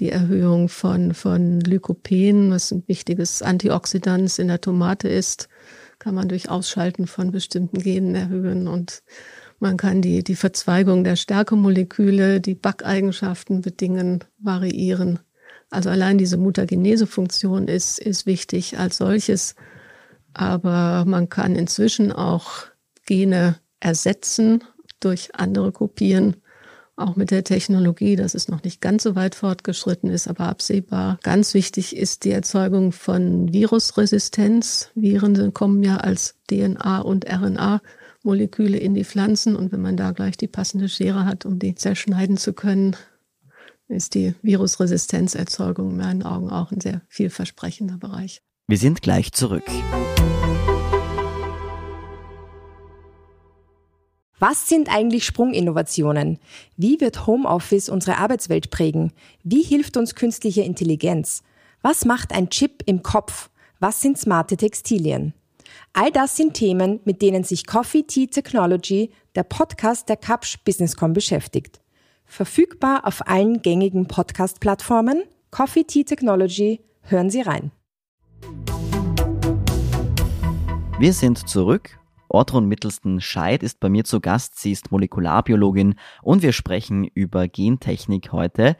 die 0.00 0.10
Erhöhung 0.10 0.68
von, 0.68 1.14
von 1.14 1.60
Lykopen, 1.60 2.50
was 2.50 2.70
ein 2.72 2.84
wichtiges 2.86 3.42
Antioxidant 3.42 4.38
in 4.38 4.48
der 4.48 4.60
Tomate 4.60 5.08
ist, 5.08 5.48
kann 6.06 6.14
man 6.14 6.28
durch 6.28 6.48
Ausschalten 6.48 7.08
von 7.08 7.32
bestimmten 7.32 7.80
Genen 7.80 8.14
erhöhen 8.14 8.68
und 8.68 9.02
man 9.58 9.76
kann 9.76 10.02
die, 10.02 10.22
die 10.22 10.36
Verzweigung 10.36 11.02
der 11.02 11.16
Stärkemoleküle, 11.16 12.40
die 12.40 12.54
Backeigenschaften 12.54 13.60
bedingen, 13.60 14.22
variieren. 14.38 15.18
Also 15.68 15.90
allein 15.90 16.16
diese 16.16 16.36
Mutagenese-Funktion 16.36 17.66
ist, 17.66 17.98
ist 17.98 18.24
wichtig 18.24 18.78
als 18.78 18.98
solches. 18.98 19.56
Aber 20.32 21.04
man 21.08 21.28
kann 21.28 21.56
inzwischen 21.56 22.12
auch 22.12 22.66
Gene 23.04 23.56
ersetzen 23.80 24.62
durch 25.00 25.34
andere 25.34 25.72
Kopien 25.72 26.36
auch 26.96 27.14
mit 27.14 27.30
der 27.30 27.44
Technologie, 27.44 28.16
dass 28.16 28.34
es 28.34 28.48
noch 28.48 28.62
nicht 28.62 28.80
ganz 28.80 29.02
so 29.02 29.14
weit 29.14 29.34
fortgeschritten 29.34 30.10
ist, 30.10 30.28
aber 30.28 30.48
absehbar. 30.48 31.18
Ganz 31.22 31.54
wichtig 31.54 31.94
ist 31.96 32.24
die 32.24 32.30
Erzeugung 32.30 32.92
von 32.92 33.52
Virusresistenz. 33.52 34.90
Viren 34.94 35.52
kommen 35.52 35.82
ja 35.82 35.98
als 35.98 36.36
DNA 36.50 37.00
und 37.00 37.26
RNA 37.30 37.82
Moleküle 38.22 38.78
in 38.78 38.94
die 38.94 39.04
Pflanzen 39.04 39.54
und 39.54 39.72
wenn 39.72 39.80
man 39.80 39.96
da 39.96 40.10
gleich 40.10 40.36
die 40.36 40.48
passende 40.48 40.88
Schere 40.88 41.24
hat, 41.24 41.46
um 41.46 41.58
die 41.58 41.74
zerschneiden 41.74 42.36
zu 42.36 42.52
können, 42.52 42.96
ist 43.88 44.14
die 44.14 44.34
Virusresistenzerzeugung 44.42 45.90
in 45.90 45.96
meinen 45.96 46.22
Augen 46.24 46.50
auch 46.50 46.72
ein 46.72 46.80
sehr 46.80 47.02
vielversprechender 47.08 47.98
Bereich. 47.98 48.42
Wir 48.66 48.78
sind 48.78 49.00
gleich 49.00 49.32
zurück. 49.32 49.62
Was 54.38 54.68
sind 54.68 54.94
eigentlich 54.94 55.24
Sprunginnovationen? 55.24 56.38
Wie 56.76 57.00
wird 57.00 57.26
Homeoffice 57.26 57.88
unsere 57.88 58.18
Arbeitswelt 58.18 58.70
prägen? 58.70 59.12
Wie 59.42 59.62
hilft 59.62 59.96
uns 59.96 60.14
künstliche 60.14 60.60
Intelligenz? 60.60 61.42
Was 61.80 62.04
macht 62.04 62.32
ein 62.32 62.50
Chip 62.50 62.82
im 62.84 63.02
Kopf? 63.02 63.48
Was 63.80 64.02
sind 64.02 64.18
smarte 64.18 64.58
Textilien? 64.58 65.32
All 65.94 66.10
das 66.10 66.36
sind 66.36 66.52
Themen, 66.52 67.00
mit 67.06 67.22
denen 67.22 67.44
sich 67.44 67.66
Coffee 67.66 68.02
Tea 68.02 68.26
Technology, 68.26 69.10
der 69.34 69.42
Podcast 69.42 70.10
der 70.10 70.18
Kapsch 70.18 70.58
Businesscom 70.64 71.14
beschäftigt. 71.14 71.80
Verfügbar 72.26 73.06
auf 73.06 73.26
allen 73.26 73.62
gängigen 73.62 74.06
Podcast-Plattformen. 74.06 75.22
Coffee 75.50 75.84
Tea 75.84 76.04
Technology, 76.04 76.80
hören 77.00 77.30
Sie 77.30 77.40
rein. 77.40 77.70
Wir 80.98 81.14
sind 81.14 81.48
zurück 81.48 81.98
Ortrun 82.36 82.68
Mittelsten 82.68 83.22
Scheid 83.22 83.62
ist 83.62 83.80
bei 83.80 83.88
mir 83.88 84.04
zu 84.04 84.20
Gast. 84.20 84.58
Sie 84.60 84.70
ist 84.70 84.92
Molekularbiologin 84.92 85.94
und 86.20 86.42
wir 86.42 86.52
sprechen 86.52 87.04
über 87.04 87.48
Gentechnik 87.48 88.30
heute. 88.30 88.76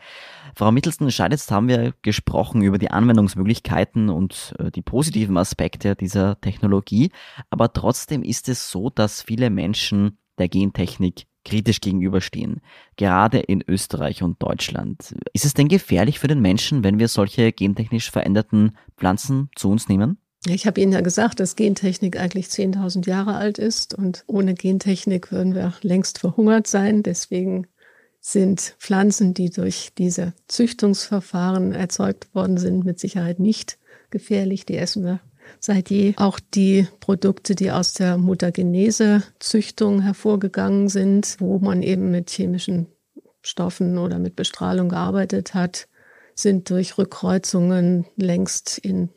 Frau 0.55 0.71
Mittelsten 0.71 1.11
Scheid, 1.11 1.33
jetzt 1.33 1.51
haben 1.51 1.67
wir 1.67 1.95
gesprochen 2.03 2.61
über 2.61 2.77
die 2.77 2.91
Anwendungsmöglichkeiten 2.91 4.11
und 4.11 4.55
äh, 4.59 4.71
die 4.71 4.83
positiven 4.83 5.39
Aspekte 5.39 5.97
dieser 5.97 6.39
Technologie. 6.43 7.11
Aber 7.49 7.73
trotzdem 7.73 8.23
ist 8.23 8.51
es 8.51 8.71
so, 8.71 8.91
dass 8.91 9.23
viele 9.23 9.49
Menschen 9.49 10.19
der 10.37 10.51
Gentechnik 10.51 11.25
kritisch 11.47 11.81
gegenüberstehen, 11.81 12.61
gerade 12.97 13.39
in 13.39 13.65
Österreich 13.67 14.23
und 14.23 14.43
Deutschland. 14.43 15.15
Ist 15.33 15.47
es 15.47 15.55
denn 15.55 15.69
gefährlich 15.69 16.19
für 16.19 16.29
den 16.29 16.41
Menschen, 16.41 16.85
wenn 16.85 16.99
wir 16.99 17.09
solche 17.09 17.53
gentechnisch 17.53 18.11
veränderten 18.11 18.77
Pflanzen 18.99 19.49
zu 19.57 19.71
uns 19.71 19.89
nehmen? 19.89 20.19
Ich 20.49 20.67
habe 20.67 20.81
Ihnen 20.81 20.93
ja 20.93 21.01
gesagt, 21.01 21.41
dass 21.41 21.57
Gentechnik 21.57 22.19
eigentlich 22.19 22.47
10.000 22.47 23.09
Jahre 23.09 23.35
alt 23.35 23.59
ist 23.59 23.95
und 23.95 24.25
ohne 24.27 24.55
Gentechnik 24.55 25.33
würden 25.33 25.55
wir 25.55 25.75
längst 25.83 26.19
verhungert 26.19 26.67
sein. 26.67 27.03
Deswegen 27.03 27.67
sind 28.21 28.75
Pflanzen, 28.79 29.35
die 29.35 29.51
durch 29.51 29.91
diese 29.99 30.35
Züchtungsverfahren 30.49 31.73
erzeugt 31.73 32.35
worden 32.35 32.59
sind, 32.59 32.85
mit 32.85 33.01
Sicherheit 33.01 33.41
nicht 33.41 33.79
gefährlich. 34.11 34.67
Die 34.67 34.77
essen 34.77 35.05
wir 35.05 35.21
seit 35.59 35.91
je. 35.91 36.15
Auch 36.17 36.39
die 36.41 36.87
Produkte, 37.01 37.55
die 37.55 37.71
aus 37.71 37.95
der 37.95 38.17
Mutagenese-Züchtung 38.17 40.03
hervorgegangen 40.03 40.89
sind, 40.89 41.37
wo 41.39 41.59
man 41.59 41.83
eben 41.83 42.11
mit 42.11 42.31
chemischen 42.31 42.87
Stoffen 43.43 43.99
oder 43.99 44.19
mit 44.19 44.37
Bestrahlung 44.37 44.89
gearbeitet 44.89 45.55
hat, 45.55 45.89
sind 46.35 46.71
durch 46.71 46.99
Rückkreuzungen 46.99 48.07
längst 48.17 48.79
in 48.79 49.09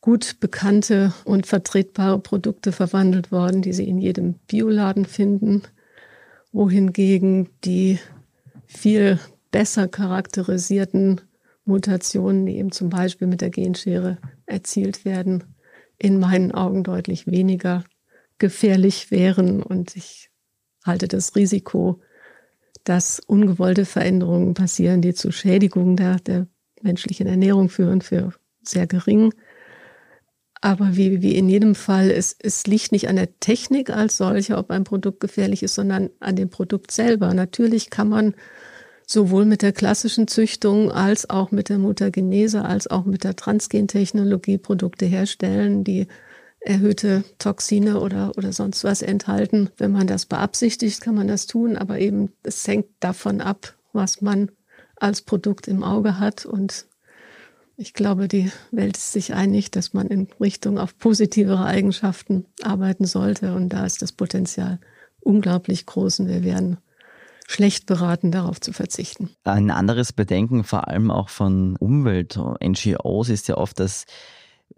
gut 0.00 0.40
bekannte 0.40 1.12
und 1.24 1.46
vertretbare 1.46 2.18
Produkte 2.18 2.72
verwandelt 2.72 3.30
worden, 3.30 3.62
die 3.62 3.72
Sie 3.72 3.88
in 3.88 3.98
jedem 3.98 4.34
Bioladen 4.46 5.04
finden, 5.04 5.62
wohingegen 6.52 7.50
die 7.64 7.98
viel 8.66 9.18
besser 9.50 9.88
charakterisierten 9.88 11.20
Mutationen, 11.64 12.46
die 12.46 12.56
eben 12.56 12.72
zum 12.72 12.88
Beispiel 12.88 13.26
mit 13.26 13.40
der 13.40 13.50
Genschere 13.50 14.18
erzielt 14.46 15.04
werden, 15.04 15.44
in 15.98 16.18
meinen 16.18 16.52
Augen 16.52 16.82
deutlich 16.82 17.26
weniger 17.26 17.84
gefährlich 18.38 19.10
wären. 19.10 19.62
Und 19.62 19.96
ich 19.96 20.30
halte 20.84 21.08
das 21.08 21.36
Risiko, 21.36 22.00
dass 22.84 23.20
ungewollte 23.20 23.84
Veränderungen 23.84 24.54
passieren, 24.54 25.02
die 25.02 25.14
zu 25.14 25.30
Schädigungen 25.30 25.96
der, 25.96 26.16
der 26.16 26.46
menschlichen 26.80 27.26
Ernährung 27.26 27.68
führen, 27.68 28.00
für 28.00 28.32
sehr 28.62 28.86
gering. 28.86 29.34
Aber 30.60 30.96
wie, 30.96 31.22
wie 31.22 31.36
in 31.36 31.48
jedem 31.48 31.74
Fall, 31.74 32.10
es, 32.10 32.36
es 32.38 32.66
liegt 32.66 32.92
nicht 32.92 33.08
an 33.08 33.16
der 33.16 33.38
Technik 33.40 33.90
als 33.90 34.18
solche, 34.18 34.58
ob 34.58 34.70
ein 34.70 34.84
Produkt 34.84 35.20
gefährlich 35.20 35.62
ist, 35.62 35.74
sondern 35.74 36.10
an 36.20 36.36
dem 36.36 36.50
Produkt 36.50 36.90
selber. 36.90 37.32
Natürlich 37.32 37.88
kann 37.88 38.10
man 38.10 38.34
sowohl 39.06 39.44
mit 39.44 39.62
der 39.62 39.72
klassischen 39.72 40.28
Züchtung 40.28 40.92
als 40.92 41.28
auch 41.28 41.50
mit 41.50 41.68
der 41.68 41.78
Mutagenese 41.78 42.64
als 42.64 42.86
auch 42.88 43.04
mit 43.04 43.24
der 43.24 43.34
Transgentechnologie 43.34 44.58
Produkte 44.58 45.06
herstellen, 45.06 45.82
die 45.82 46.06
erhöhte 46.60 47.24
Toxine 47.38 47.98
oder, 47.98 48.32
oder 48.36 48.52
sonst 48.52 48.84
was 48.84 49.02
enthalten. 49.02 49.70
Wenn 49.78 49.92
man 49.92 50.06
das 50.06 50.26
beabsichtigt, 50.26 51.00
kann 51.00 51.14
man 51.14 51.26
das 51.26 51.46
tun, 51.46 51.76
aber 51.76 51.98
eben 51.98 52.32
es 52.42 52.68
hängt 52.68 52.86
davon 53.00 53.40
ab, 53.40 53.74
was 53.92 54.20
man 54.20 54.50
als 54.96 55.22
Produkt 55.22 55.66
im 55.66 55.82
Auge 55.82 56.20
hat 56.20 56.44
und 56.44 56.84
ich 57.80 57.94
glaube, 57.94 58.28
die 58.28 58.52
Welt 58.70 58.98
ist 58.98 59.12
sich 59.12 59.32
einig, 59.32 59.70
dass 59.70 59.94
man 59.94 60.08
in 60.08 60.28
Richtung 60.38 60.78
auf 60.78 60.98
positivere 60.98 61.64
Eigenschaften 61.64 62.44
arbeiten 62.62 63.06
sollte. 63.06 63.54
Und 63.54 63.70
da 63.70 63.86
ist 63.86 64.02
das 64.02 64.12
Potenzial 64.12 64.78
unglaublich 65.20 65.86
groß 65.86 66.20
und 66.20 66.28
wir 66.28 66.44
werden 66.44 66.76
schlecht 67.48 67.86
beraten, 67.86 68.30
darauf 68.32 68.60
zu 68.60 68.72
verzichten. 68.72 69.30
Ein 69.44 69.70
anderes 69.70 70.12
Bedenken, 70.12 70.62
vor 70.62 70.88
allem 70.88 71.10
auch 71.10 71.30
von 71.30 71.76
Umwelt-NGOs, 71.76 73.30
ist 73.30 73.48
ja 73.48 73.56
oft, 73.56 73.80
dass 73.80 74.04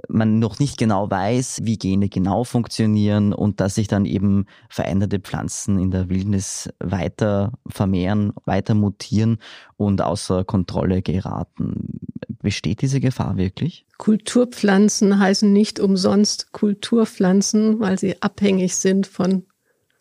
man 0.09 0.39
noch 0.39 0.59
nicht 0.59 0.79
genau 0.79 1.11
weiß, 1.11 1.61
wie 1.63 1.79
Gene 1.79 2.09
genau 2.09 2.45
funktionieren 2.45 3.33
und 3.33 3.61
dass 3.61 3.77
sich 3.77 3.89
dann 3.89 4.05
eben 4.05 4.47
veränderte 4.69 5.21
Pflanzen 5.21 5.79
in 5.79 5.91
der 5.91 6.09
Wildnis 6.09 6.71
weiter 6.81 7.53
vermehren, 7.69 8.33
weiter 8.45 8.75
mutieren 8.75 9.39
und 9.77 10.03
außer 10.03 10.45
Kontrolle 10.45 11.03
geraten. 11.03 12.01
Besteht 12.43 12.83
diese 12.83 13.01
Gefahr 13.01 13.37
wirklich? 13.37 13.87
Kulturpflanzen 13.99 15.19
heißen 15.19 15.53
nicht 15.53 15.79
umsonst 15.79 16.53
Kulturpflanzen, 16.53 17.79
weil 17.79 17.99
sie 17.99 18.21
abhängig 18.21 18.77
sind 18.77 19.07
von 19.07 19.47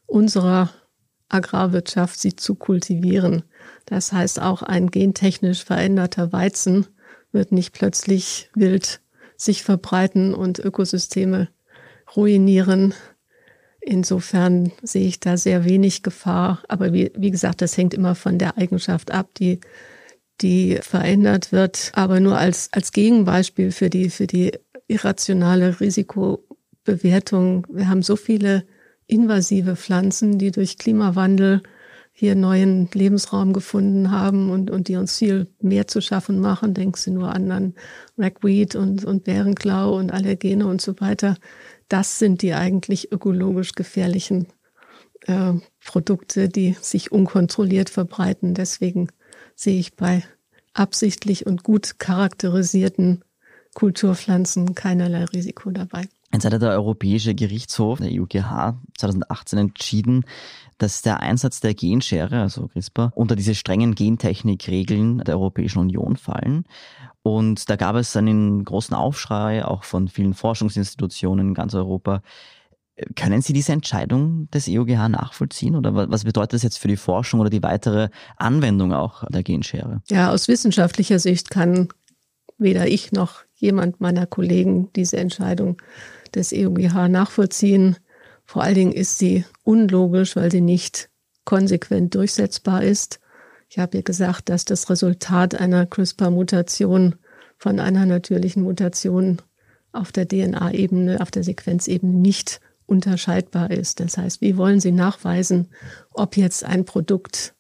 unserer 0.07 0.69
Agrarwirtschaft, 1.29 2.19
sie 2.19 2.35
zu 2.35 2.55
kultivieren. 2.55 3.43
Das 3.85 4.11
heißt, 4.11 4.41
auch 4.41 4.63
ein 4.63 4.89
gentechnisch 4.89 5.63
veränderter 5.63 6.33
Weizen 6.33 6.87
wird 7.31 7.51
nicht 7.51 7.73
plötzlich 7.73 8.49
wild 8.53 9.00
sich 9.41 9.63
verbreiten 9.63 10.35
und 10.35 10.59
Ökosysteme 10.59 11.47
ruinieren. 12.15 12.93
Insofern 13.79 14.71
sehe 14.83 15.07
ich 15.07 15.19
da 15.19 15.35
sehr 15.35 15.65
wenig 15.65 16.03
Gefahr. 16.03 16.61
Aber 16.67 16.93
wie, 16.93 17.11
wie 17.15 17.31
gesagt, 17.31 17.61
das 17.61 17.75
hängt 17.75 17.95
immer 17.95 18.13
von 18.13 18.37
der 18.37 18.57
Eigenschaft 18.59 19.09
ab, 19.09 19.29
die, 19.39 19.59
die 20.41 20.77
verändert 20.81 21.51
wird. 21.51 21.91
Aber 21.95 22.19
nur 22.19 22.37
als, 22.37 22.69
als 22.71 22.91
Gegenbeispiel 22.91 23.71
für 23.71 23.89
die, 23.89 24.11
für 24.11 24.27
die 24.27 24.51
irrationale 24.87 25.79
Risikobewertung. 25.79 27.65
Wir 27.71 27.89
haben 27.89 28.03
so 28.03 28.15
viele 28.15 28.65
invasive 29.07 29.75
Pflanzen, 29.75 30.37
die 30.37 30.51
durch 30.51 30.77
Klimawandel 30.77 31.63
hier 32.21 32.35
neuen 32.35 32.87
Lebensraum 32.93 33.51
gefunden 33.51 34.11
haben 34.11 34.51
und, 34.51 34.69
und 34.69 34.89
die 34.89 34.95
uns 34.95 35.17
viel 35.17 35.47
mehr 35.59 35.87
zu 35.87 36.01
schaffen 36.01 36.39
machen. 36.39 36.75
Denken 36.75 36.95
Sie 36.95 37.09
nur 37.09 37.33
an, 37.33 37.49
an 37.49 37.73
Ragweed 38.15 38.75
und, 38.75 39.03
und 39.03 39.23
Bärenklau 39.23 39.97
und 39.97 40.11
Allergene 40.11 40.67
und 40.67 40.81
so 40.81 41.01
weiter. 41.01 41.35
Das 41.89 42.19
sind 42.19 42.43
die 42.43 42.53
eigentlich 42.53 43.11
ökologisch 43.11 43.71
gefährlichen 43.73 44.45
äh, 45.25 45.53
Produkte, 45.83 46.47
die 46.47 46.77
sich 46.79 47.11
unkontrolliert 47.11 47.89
verbreiten. 47.89 48.53
Deswegen 48.53 49.07
sehe 49.55 49.79
ich 49.79 49.95
bei 49.95 50.21
absichtlich 50.73 51.47
und 51.47 51.63
gut 51.63 51.97
charakterisierten 51.97 53.23
Kulturpflanzen 53.73 54.75
keinerlei 54.75 55.25
Risiko 55.25 55.71
dabei. 55.71 56.03
Jetzt 56.33 56.45
hat 56.45 56.61
der 56.61 56.69
Europäische 56.71 57.35
Gerichtshof, 57.35 57.99
der 57.99 58.09
EuGH, 58.11 58.75
2018 58.97 59.59
entschieden, 59.59 60.25
dass 60.77 61.01
der 61.01 61.19
Einsatz 61.19 61.59
der 61.59 61.73
Genschere, 61.73 62.41
also 62.41 62.67
CRISPR, 62.67 63.11
unter 63.15 63.35
diese 63.35 63.53
strengen 63.53 63.95
Gentechnikregeln 63.95 65.19
der 65.19 65.35
Europäischen 65.35 65.79
Union 65.79 66.15
fallen. 66.15 66.65
Und 67.21 67.69
da 67.69 67.75
gab 67.75 67.95
es 67.95 68.15
einen 68.15 68.63
großen 68.63 68.95
Aufschrei, 68.95 69.63
auch 69.65 69.83
von 69.83 70.07
vielen 70.07 70.33
Forschungsinstitutionen 70.33 71.49
in 71.49 71.53
ganz 71.53 71.75
Europa. 71.75 72.21
Können 73.15 73.41
Sie 73.41 73.53
diese 73.53 73.73
Entscheidung 73.73 74.49
des 74.51 74.67
EuGH 74.67 75.09
nachvollziehen 75.09 75.75
oder 75.75 76.09
was 76.09 76.23
bedeutet 76.23 76.53
das 76.53 76.63
jetzt 76.63 76.77
für 76.77 76.87
die 76.87 76.97
Forschung 76.97 77.39
oder 77.39 77.49
die 77.49 77.63
weitere 77.63 78.09
Anwendung 78.37 78.93
auch 78.93 79.23
der 79.29 79.43
Genschere? 79.43 80.01
Ja, 80.09 80.31
aus 80.31 80.47
wissenschaftlicher 80.47 81.19
Sicht 81.19 81.49
kann 81.49 81.89
weder 82.57 82.87
ich 82.87 83.11
noch 83.11 83.43
jemand 83.55 84.01
meiner 84.01 84.25
Kollegen 84.25 84.89
diese 84.95 85.17
Entscheidung 85.17 85.81
des 86.35 86.53
EuGH 86.53 87.07
nachvollziehen. 87.09 87.97
Vor 88.45 88.63
allen 88.63 88.75
Dingen 88.75 88.91
ist 88.91 89.17
sie 89.17 89.45
unlogisch, 89.63 90.35
weil 90.35 90.51
sie 90.51 90.61
nicht 90.61 91.09
konsequent 91.45 92.15
durchsetzbar 92.15 92.83
ist. 92.83 93.19
Ich 93.69 93.79
habe 93.79 93.97
ja 93.97 94.03
gesagt, 94.03 94.49
dass 94.49 94.65
das 94.65 94.89
Resultat 94.89 95.55
einer 95.55 95.85
CRISPR-Mutation 95.85 97.15
von 97.57 97.79
einer 97.79 98.05
natürlichen 98.05 98.63
Mutation 98.63 99.37
auf 99.93 100.11
der 100.11 100.27
DNA-Ebene, 100.27 101.21
auf 101.21 101.31
der 101.31 101.43
Sequenzebene 101.43 102.13
nicht 102.13 102.59
unterscheidbar 102.85 103.71
ist. 103.71 103.99
Das 103.99 104.17
heißt, 104.17 104.41
wie 104.41 104.57
wollen 104.57 104.79
Sie 104.79 104.91
nachweisen, 104.91 105.69
ob 106.11 106.37
jetzt 106.37 106.65
ein 106.65 106.85
Produkt 106.85 107.53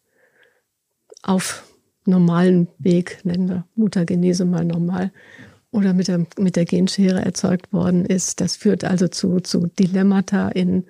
auf 1.23 1.63
normalen 2.05 2.67
Weg, 2.77 3.19
nennen 3.23 3.47
wir 3.47 3.65
Mutagenese 3.75 4.45
mal 4.45 4.65
normal, 4.65 5.11
oder 5.71 5.93
mit 5.93 6.07
der, 6.07 6.25
mit 6.37 6.55
der 6.55 6.65
Genschere 6.65 7.23
erzeugt 7.23 7.71
worden 7.71 8.05
ist. 8.05 8.41
Das 8.41 8.55
führt 8.55 8.83
also 8.83 9.07
zu, 9.07 9.39
zu 9.39 9.67
Dilemmata 9.67 10.49
in, 10.49 10.85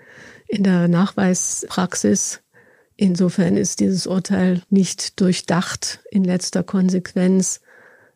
in 0.48 0.64
der 0.64 0.88
Nachweispraxis. 0.88 2.42
Insofern 2.98 3.58
ist 3.58 3.80
dieses 3.80 4.06
Urteil 4.08 4.62
nicht 4.70 5.20
durchdacht 5.20 6.00
in 6.12 6.24
letzter 6.24 6.64
Konsequenz. 6.64 7.62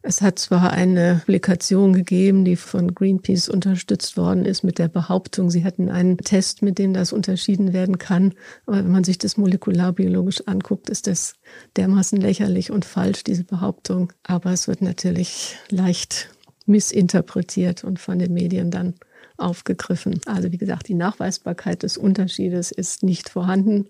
Es 0.08 0.22
hat 0.22 0.38
zwar 0.38 0.72
eine 0.72 1.22
Publikation 1.22 1.94
gegeben, 1.94 2.46
die 2.46 2.56
von 2.56 2.94
Greenpeace 2.94 3.50
unterstützt 3.50 4.18
worden 4.18 4.46
ist 4.46 4.63
mit 4.63 4.78
der 4.78 4.88
Behauptung, 4.88 5.50
sie 5.50 5.63
hätten 5.63 5.89
einen 5.89 6.20
Test, 6.20 6.62
mit 6.62 6.78
dem 6.78 6.94
das 6.94 7.12
unterschieden 7.12 7.74
werden 7.74 7.98
kann. 7.98 8.36
Aber 8.68 8.78
wenn 8.78 8.92
man 8.92 9.04
sich 9.04 9.18
das 9.18 9.38
molekularbiologisch 9.38 10.44
anguckt, 10.46 10.92
ist 10.92 11.08
das 11.08 11.34
dermaßen 11.76 12.22
lächerlich 12.22 12.70
und 12.70 12.86
falsch, 12.86 13.24
diese 13.24 13.46
Behauptung. 13.46 14.13
Aber 14.22 14.52
es 14.52 14.68
wird 14.68 14.84
natürlich 14.84 15.58
leicht 15.72 16.30
missinterpretiert 16.65 17.84
und 17.84 17.99
von 17.99 18.19
den 18.19 18.34
Medien 18.34 18.71
dann 18.71 18.95
aufgegriffen. 19.38 20.19
Also 20.25 20.51
wie 20.51 20.58
gesagt, 20.58 20.88
die 20.88 20.93
Nachweisbarkeit 20.93 21.84
des 21.84 21.97
Unterschiedes 21.97 22.71
ist 22.71 23.04
nicht 23.04 23.30
vorhanden 23.30 23.88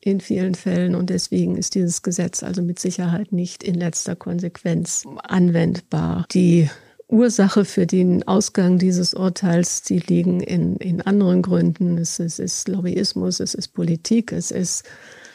in 0.00 0.20
vielen 0.20 0.54
Fällen 0.54 0.94
und 0.94 1.10
deswegen 1.10 1.56
ist 1.56 1.74
dieses 1.74 2.02
Gesetz 2.02 2.42
also 2.42 2.62
mit 2.62 2.78
Sicherheit 2.78 3.32
nicht 3.32 3.62
in 3.62 3.74
letzter 3.74 4.14
Konsequenz 4.16 5.04
anwendbar. 5.24 6.26
Die 6.32 6.68
Ursache 7.08 7.64
für 7.64 7.86
den 7.86 8.26
Ausgang 8.28 8.78
dieses 8.78 9.14
Urteils, 9.14 9.82
die 9.82 9.98
liegen 9.98 10.40
in, 10.40 10.76
in 10.76 11.00
anderen 11.00 11.42
Gründen. 11.42 11.98
Es 11.98 12.20
ist, 12.20 12.38
es 12.38 12.56
ist 12.58 12.68
Lobbyismus, 12.68 13.40
es 13.40 13.54
ist 13.54 13.68
Politik, 13.68 14.30
es 14.32 14.50
ist 14.50 14.84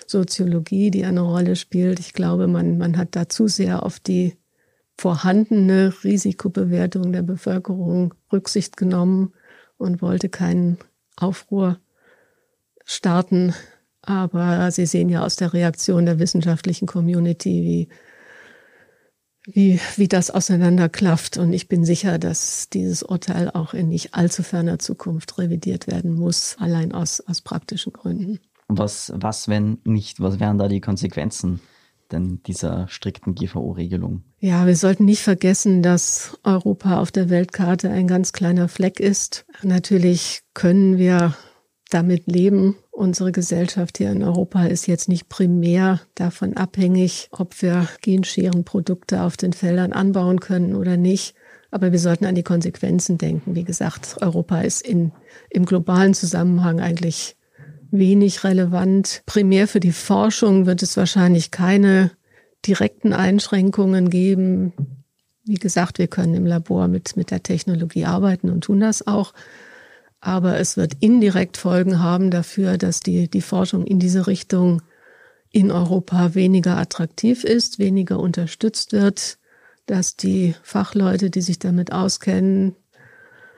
Soziologie, 0.06 0.91
die 0.91 1.06
eine 1.06 1.21
Rolle 1.21 1.56
spielt. 1.56 1.99
Ich 1.99 2.13
glaube, 2.13 2.47
man, 2.47 2.77
man 2.77 2.97
hat 2.97 3.15
da 3.15 3.27
zu 3.27 3.47
sehr 3.47 3.84
auf 3.84 3.99
die 3.99 4.38
vorhandene 5.04 5.94
Risikobewertung 6.06 7.12
der 7.12 7.24
Bevölkerung 7.24 8.13
Rücksicht 8.32 8.78
genommen 8.78 9.34
und 9.76 10.02
wollte 10.02 10.30
keinen 10.30 10.78
Aufruhr 11.18 11.78
starten. 12.86 13.54
Aber 14.02 14.72
Sie 14.72 14.86
sehen 14.86 15.10
ja 15.10 15.26
aus 15.26 15.36
der 15.36 15.52
Reaktion 15.52 16.06
der 16.06 16.20
wissenschaftlichen 16.20 16.88
Community, 16.88 17.63
wie, 17.63 17.89
wie, 19.44 19.82
wie 19.98 20.08
das 20.08 20.32
auseinanderklafft. 20.32 21.38
Und 21.38 21.52
ich 21.52 21.68
bin 21.68 21.84
sicher, 21.84 22.18
dass 22.18 22.70
dieses 22.70 23.04
Urteil 23.04 23.52
auch 23.52 23.74
in 23.74 23.89
nicht 23.89 24.13
allzu 24.13 24.42
ferner 24.42 24.80
Zukunft 24.80 25.38
revidiert 25.38 25.88
werden 25.88 26.13
muss, 26.13 26.56
allein 26.60 26.94
aus, 26.94 27.20
aus 27.20 27.42
praktischen 27.42 27.92
Gründen. 27.92 28.39
Was, 28.70 29.12
was, 29.13 29.50
wenn 29.50 29.80
nicht? 29.84 30.22
Was 30.22 30.39
wären 30.39 30.60
da 30.60 30.70
die 30.70 30.80
Konsequenzen? 30.80 31.60
Denn 32.13 32.41
dieser 32.47 32.88
strikten 32.88 33.36
GVO-Regelung? 33.36 34.23
Ja, 34.39 34.65
wir 34.65 34.76
sollten 34.76 35.06
nicht 35.06 35.21
vergessen, 35.21 35.84
dass 35.84 36.39
Europa 36.43 36.99
auf 36.99 37.12
der 37.12 37.30
Weltkarte 37.30 37.89
ein 37.89 38.08
ganz 38.08 38.32
kleiner 38.32 38.67
Fleck 38.69 38.99
ist. 38.99 39.45
Natürlich 39.62 40.41
können 40.54 40.97
wir 40.97 41.36
damit 41.89 42.28
leben. 42.28 42.76
Unsere 42.91 43.32
Gesellschaft 43.32 43.97
hier 43.97 44.12
in 44.12 44.23
Europa 44.23 44.65
ist 44.65 44.88
jetzt 44.88 45.10
nicht 45.10 45.30
primär 45.30 46.02
davon 46.15 46.56
abhängig, 46.56 47.28
ob 47.32 47.62
wir 47.62 47.88
Genscherenprodukte 48.02 49.23
auf 49.23 49.38
den 49.38 49.54
Feldern 49.54 49.93
anbauen 49.93 50.39
können 50.39 50.76
oder 50.76 50.97
nicht. 50.97 51.36
Aber 51.71 51.91
wir 51.91 51.99
sollten 51.99 52.26
an 52.26 52.36
die 52.36 52.43
Konsequenzen 52.43 53.17
denken. 53.17 53.56
Wie 53.56 53.63
gesagt, 53.63 54.17
Europa 54.21 54.62
ist 54.62 54.86
in, 54.86 55.12
im 55.49 55.65
globalen 55.65 56.13
Zusammenhang 56.13 56.80
eigentlich 56.80 57.36
wenig 57.93 58.43
relevant. 58.43 59.21
Primär 59.25 59.67
für 59.67 59.79
die 59.79 59.91
Forschung 59.91 60.65
wird 60.65 60.84
es 60.84 60.97
wahrscheinlich 60.97 61.51
keine 61.51 62.12
direkten 62.65 63.13
Einschränkungen 63.13 64.10
geben. 64.10 64.73
Wie 65.45 65.56
gesagt, 65.56 65.99
wir 65.99 66.08
können 66.08 66.34
im 66.34 66.45
Labor 66.45 66.88
mit, 66.88 67.15
mit 67.15 67.32
der 67.32 67.43
Technologie 67.43 68.06
arbeiten 68.06 68.49
und 68.49 68.65
tun 68.65 68.79
das 68.79 69.06
auch. 69.06 69.34
Aber 70.19 70.58
es 70.60 70.77
wird 70.77 70.93
indirekt 71.01 71.58
Folgen 71.58 71.99
haben 71.99 72.32
dafür, 72.32 72.77
dass 72.77 73.01
die, 73.01 73.29
die 73.29 73.41
Forschung 73.41 73.86
in 73.86 73.99
diese 73.99 74.25
Richtung 74.25 74.82
in 75.51 75.69
Europa 75.69 76.34
weniger 76.34 76.77
attraktiv 76.77 77.43
ist, 77.43 77.77
weniger 77.77 78.19
unterstützt 78.19 78.93
wird, 78.93 79.38
dass 79.86 80.15
die 80.15 80.56
Fachleute, 80.63 81.29
die 81.29 81.41
sich 81.41 81.60
damit 81.60 81.91
auskennen, 81.91 82.75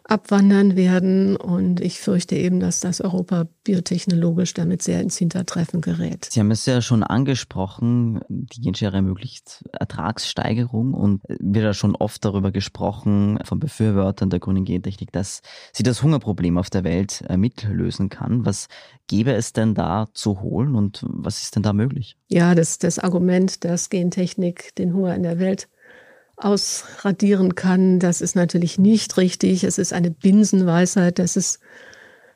abwandern 0.07 0.75
werden. 0.75 1.35
Und 1.35 1.81
ich 1.81 1.99
fürchte 1.99 2.35
eben, 2.35 2.59
dass 2.59 2.79
das 2.79 3.01
Europa 3.01 3.47
biotechnologisch 3.63 4.53
damit 4.53 4.81
sehr 4.81 5.01
ins 5.01 5.17
Hintertreffen 5.17 5.81
gerät. 5.81 6.29
Sie 6.31 6.39
haben 6.39 6.51
es 6.51 6.65
ja 6.65 6.81
schon 6.81 7.03
angesprochen, 7.03 8.21
die 8.29 8.61
Genschere 8.61 8.97
ermöglicht 8.97 9.63
Ertragssteigerung 9.71 10.93
und 10.93 11.21
wird 11.27 11.65
ja 11.65 11.73
schon 11.73 11.95
oft 11.95 12.23
darüber 12.23 12.51
gesprochen 12.51 13.39
von 13.43 13.59
Befürwortern 13.59 14.29
der 14.29 14.39
grünen 14.39 14.65
Gentechnik, 14.65 15.11
dass 15.11 15.41
sie 15.73 15.83
das 15.83 16.03
Hungerproblem 16.03 16.57
auf 16.57 16.69
der 16.69 16.83
Welt 16.83 17.23
äh, 17.27 17.37
mitlösen 17.37 18.09
kann. 18.09 18.45
Was 18.45 18.67
gäbe 19.07 19.33
es 19.33 19.53
denn 19.53 19.73
da 19.73 20.07
zu 20.13 20.41
holen 20.41 20.75
und 20.75 21.03
was 21.07 21.41
ist 21.41 21.55
denn 21.55 21.63
da 21.63 21.73
möglich? 21.73 22.17
Ja, 22.27 22.55
das, 22.55 22.77
das 22.77 22.99
Argument, 22.99 23.63
dass 23.63 23.89
Gentechnik 23.89 24.75
den 24.75 24.93
Hunger 24.93 25.15
in 25.15 25.23
der 25.23 25.39
Welt 25.39 25.67
ausradieren 26.37 27.55
kann. 27.55 27.99
Das 27.99 28.21
ist 28.21 28.35
natürlich 28.35 28.77
nicht 28.77 29.17
richtig. 29.17 29.63
Es 29.63 29.77
ist 29.77 29.93
eine 29.93 30.11
Binsenweisheit, 30.11 31.19
dass 31.19 31.35
es 31.35 31.59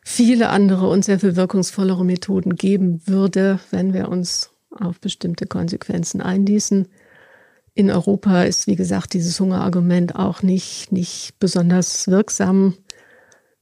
viele 0.04 0.50
andere 0.50 0.90
und 0.90 1.06
sehr 1.06 1.20
viel 1.20 1.36
wirkungsvollere 1.36 2.06
Methoden 2.06 2.56
geben 2.56 3.02
würde, 3.06 3.60
wenn 3.72 3.94
wir 3.94 4.10
uns 4.10 4.52
auf 4.72 5.00
bestimmte 5.00 5.46
Konsequenzen 5.46 6.22
einließen. 6.22 6.88
In 7.74 7.92
Europa 7.92 8.44
ist, 8.44 8.68
wie 8.68 8.76
gesagt, 8.76 9.14
dieses 9.14 9.40
Hungerargument 9.40 10.16
auch 10.16 10.42
nicht, 10.42 10.92
nicht 10.92 11.40
besonders 11.40 12.08
wirksam. 12.08 12.76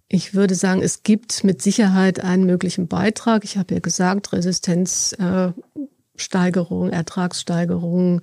Ich 0.08 0.34
würde 0.34 0.56
sagen, 0.56 0.82
es 0.82 1.04
gibt 1.04 1.44
mit 1.44 1.62
Sicherheit 1.62 2.24
einen 2.24 2.46
möglichen 2.46 2.88
Beitrag. 2.88 3.44
Ich 3.44 3.58
habe 3.58 3.74
ja 3.74 3.80
gesagt, 3.80 4.32
Resistenzsteigerung, 4.32 6.90
Ertragssteigerung 6.90 8.22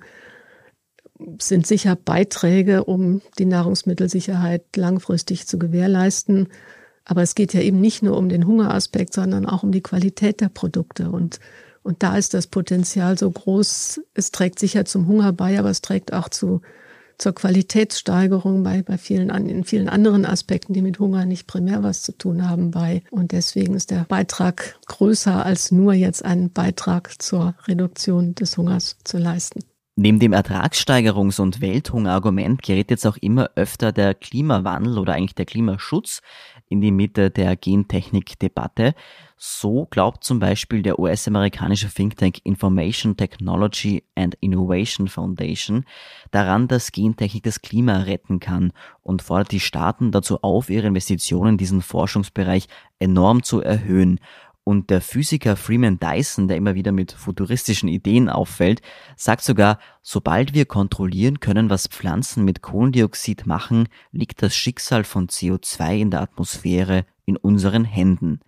sind 1.39 1.65
sicher 1.65 1.95
Beiträge, 1.95 2.83
um 2.83 3.21
die 3.37 3.45
Nahrungsmittelsicherheit 3.45 4.63
langfristig 4.75 5.47
zu 5.47 5.57
gewährleisten. 5.57 6.49
Aber 7.05 7.21
es 7.21 7.35
geht 7.35 7.53
ja 7.53 7.61
eben 7.61 7.79
nicht 7.79 8.03
nur 8.03 8.17
um 8.17 8.29
den 8.29 8.47
Hungeraspekt, 8.47 9.13
sondern 9.13 9.45
auch 9.45 9.63
um 9.63 9.71
die 9.71 9.83
Qualität 9.83 10.41
der 10.41 10.49
Produkte. 10.49 11.11
Und, 11.11 11.39
und 11.83 12.03
da 12.03 12.17
ist 12.17 12.33
das 12.33 12.47
Potenzial 12.47 13.17
so 13.17 13.29
groß. 13.29 14.01
Es 14.13 14.31
trägt 14.31 14.59
sicher 14.59 14.85
zum 14.85 15.07
Hunger 15.07 15.31
bei, 15.31 15.57
aber 15.59 15.69
es 15.69 15.81
trägt 15.81 16.11
auch 16.13 16.29
zu, 16.29 16.61
zur 17.17 17.33
Qualitätssteigerung 17.33 18.63
bei, 18.63 18.81
bei 18.81 18.97
vielen, 18.97 19.29
in 19.29 19.63
vielen 19.63 19.87
anderen 19.87 20.25
Aspekten, 20.25 20.73
die 20.73 20.81
mit 20.81 20.99
Hunger 20.99 21.25
nicht 21.25 21.47
primär 21.47 21.83
was 21.83 22.01
zu 22.01 22.11
tun 22.11 22.49
haben, 22.49 22.71
bei. 22.71 23.03
Und 23.11 23.31
deswegen 23.31 23.75
ist 23.75 23.91
der 23.91 24.05
Beitrag 24.09 24.77
größer 24.87 25.45
als 25.45 25.71
nur 25.71 25.93
jetzt 25.93 26.25
einen 26.25 26.51
Beitrag 26.51 27.21
zur 27.21 27.55
Reduktion 27.67 28.35
des 28.35 28.57
Hungers 28.57 28.97
zu 29.03 29.17
leisten. 29.17 29.61
Neben 29.97 30.19
dem 30.19 30.33
Ertragssteigerungs- 30.33 31.39
und 31.39 31.61
Welthungerargument 31.61 32.61
gerät 32.61 32.91
jetzt 32.91 33.07
auch 33.07 33.15
immer 33.15 33.51
öfter 33.55 33.93
der 33.93 34.13
Klimawandel 34.13 34.97
oder 34.97 35.13
eigentlich 35.13 35.35
der 35.35 35.45
Klimaschutz 35.45 36.21
in 36.67 36.81
die 36.81 36.91
Mitte 36.91 37.31
der 37.31 37.55
Gentechnik-Debatte. 37.55 38.93
So 39.37 39.85
glaubt 39.85 40.25
zum 40.25 40.39
Beispiel 40.39 40.81
der 40.81 40.99
US-amerikanische 40.99 41.87
Think 41.87 42.17
Tank 42.17 42.39
Information 42.43 43.15
Technology 43.15 44.03
and 44.15 44.35
Innovation 44.41 45.07
Foundation 45.07 45.85
daran, 46.31 46.67
dass 46.67 46.91
Gentechnik 46.91 47.43
das 47.43 47.61
Klima 47.61 47.99
retten 47.99 48.41
kann 48.41 48.73
und 49.01 49.21
fordert 49.21 49.53
die 49.53 49.61
Staaten 49.61 50.11
dazu 50.11 50.41
auf, 50.41 50.69
ihre 50.69 50.87
Investitionen 50.87 51.51
in 51.51 51.57
diesen 51.57 51.81
Forschungsbereich 51.81 52.67
enorm 52.99 53.43
zu 53.43 53.61
erhöhen. 53.61 54.19
Und 54.65 54.89
der 54.89 54.99
Physiker 54.99 55.55
Freeman 55.55 55.99
Dyson, 55.99 56.47
der 56.47 56.57
immer 56.57 56.73
wieder 56.73 56.91
mit 56.91 57.11
futuristischen 57.11 57.87
Ideen 57.87 58.29
auffällt, 58.29 58.81
sagt 59.15 59.43
sogar, 59.43 59.79
sobald 60.01 60.55
wir 60.55 60.65
kontrollieren 60.65 61.39
können, 61.39 61.69
was 61.69 61.85
Pflanzen 61.87 62.43
mit 62.43 62.63
Kohlendioxid 62.63 63.45
machen, 63.45 63.87
liegt 64.11 64.41
das 64.41 64.55
Schicksal 64.55 65.03
von 65.03 65.27
CO2 65.27 65.99
in 65.99 66.09
der 66.09 66.21
Atmosphäre 66.21 67.05
in 67.25 67.37
unseren 67.37 67.85
Händen. 67.85 68.39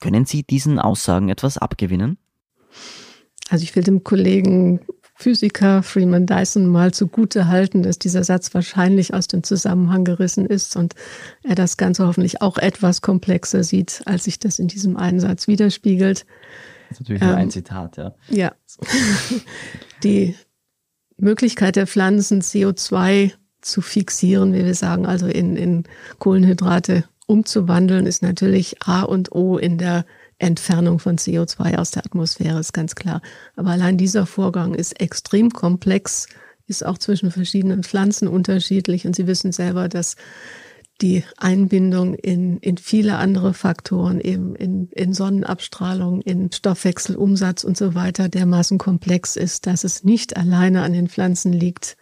Können 0.00 0.26
Sie 0.26 0.42
diesen 0.42 0.78
Aussagen 0.78 1.30
etwas 1.30 1.56
abgewinnen? 1.56 2.18
Also 3.48 3.62
ich 3.64 3.74
will 3.74 3.82
dem 3.82 4.04
Kollegen 4.04 4.80
Physiker 5.20 5.82
Freeman 5.82 6.26
Dyson 6.26 6.68
mal 6.68 6.94
zugute 6.94 7.48
halten, 7.48 7.82
dass 7.82 7.98
dieser 7.98 8.22
Satz 8.22 8.54
wahrscheinlich 8.54 9.14
aus 9.14 9.26
dem 9.26 9.42
Zusammenhang 9.42 10.04
gerissen 10.04 10.46
ist 10.46 10.76
und 10.76 10.94
er 11.42 11.56
das 11.56 11.76
Ganze 11.76 12.06
hoffentlich 12.06 12.40
auch 12.40 12.56
etwas 12.56 13.02
komplexer 13.02 13.64
sieht, 13.64 14.02
als 14.04 14.24
sich 14.24 14.38
das 14.38 14.60
in 14.60 14.68
diesem 14.68 14.96
einen 14.96 15.18
Satz 15.18 15.48
widerspiegelt. 15.48 16.24
Das 16.88 16.98
ist 16.98 17.00
natürlich 17.00 17.22
nur 17.22 17.32
ähm, 17.32 17.36
ein 17.36 17.50
Zitat, 17.50 17.96
ja. 17.96 18.14
Ja. 18.28 18.52
Die 20.04 20.36
Möglichkeit 21.16 21.74
der 21.74 21.88
Pflanzen, 21.88 22.40
CO2 22.40 23.32
zu 23.60 23.80
fixieren, 23.80 24.52
wie 24.52 24.64
wir 24.64 24.74
sagen, 24.76 25.04
also 25.04 25.26
in, 25.26 25.56
in 25.56 25.82
Kohlenhydrate 26.20 27.02
umzuwandeln, 27.26 28.06
ist 28.06 28.22
natürlich 28.22 28.76
A 28.86 29.02
und 29.02 29.32
O 29.32 29.58
in 29.58 29.78
der 29.78 30.04
Entfernung 30.38 30.98
von 30.98 31.16
CO2 31.16 31.76
aus 31.76 31.90
der 31.90 32.04
Atmosphäre, 32.04 32.60
ist 32.60 32.72
ganz 32.72 32.94
klar. 32.94 33.20
Aber 33.56 33.70
allein 33.70 33.96
dieser 33.98 34.26
Vorgang 34.26 34.74
ist 34.74 35.00
extrem 35.00 35.50
komplex, 35.50 36.28
ist 36.66 36.84
auch 36.84 36.98
zwischen 36.98 37.30
verschiedenen 37.30 37.82
Pflanzen 37.82 38.28
unterschiedlich. 38.28 39.06
Und 39.06 39.16
Sie 39.16 39.26
wissen 39.26 39.52
selber, 39.52 39.88
dass 39.88 40.16
die 41.00 41.24
Einbindung 41.36 42.14
in, 42.14 42.58
in 42.58 42.76
viele 42.76 43.16
andere 43.16 43.54
Faktoren, 43.54 44.20
eben 44.20 44.56
in, 44.56 44.88
in 44.88 45.12
Sonnenabstrahlung, 45.12 46.20
in 46.22 46.50
Stoffwechselumsatz 46.50 47.64
und 47.64 47.76
so 47.76 47.94
weiter 47.94 48.28
dermaßen 48.28 48.78
komplex 48.78 49.36
ist, 49.36 49.66
dass 49.66 49.84
es 49.84 50.02
nicht 50.02 50.36
alleine 50.36 50.82
an 50.82 50.92
den 50.92 51.08
Pflanzen 51.08 51.52
liegt, 51.52 51.96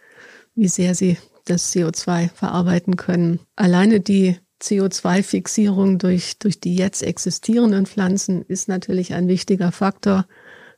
wie 0.55 0.67
sehr 0.67 0.95
sie 0.95 1.17
das 1.45 1.73
CO2 1.73 2.29
verarbeiten 2.29 2.95
können. 2.97 3.39
Alleine 3.55 3.99
die 3.99 4.37
CO2-Fixierung 4.61 5.99
durch, 5.99 6.39
durch 6.39 6.59
die 6.59 6.75
jetzt 6.75 7.03
existierenden 7.03 7.85
Pflanzen 7.85 8.41
ist 8.43 8.67
natürlich 8.67 9.13
ein 9.13 9.27
wichtiger 9.27 9.71
Faktor. 9.71 10.25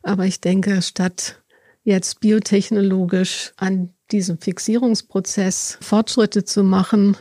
Aber 0.04 0.26
ich 0.26 0.42
denke, 0.42 0.82
statt 0.82 1.42
jetzt 1.84 2.20
biotechnologisch 2.20 3.54
an 3.58 3.94
diesem 4.12 4.40
Fixierungsprozess 4.40 5.78
Fortschritte 5.82 6.44
zu 6.44 6.64
machen, 6.64 7.16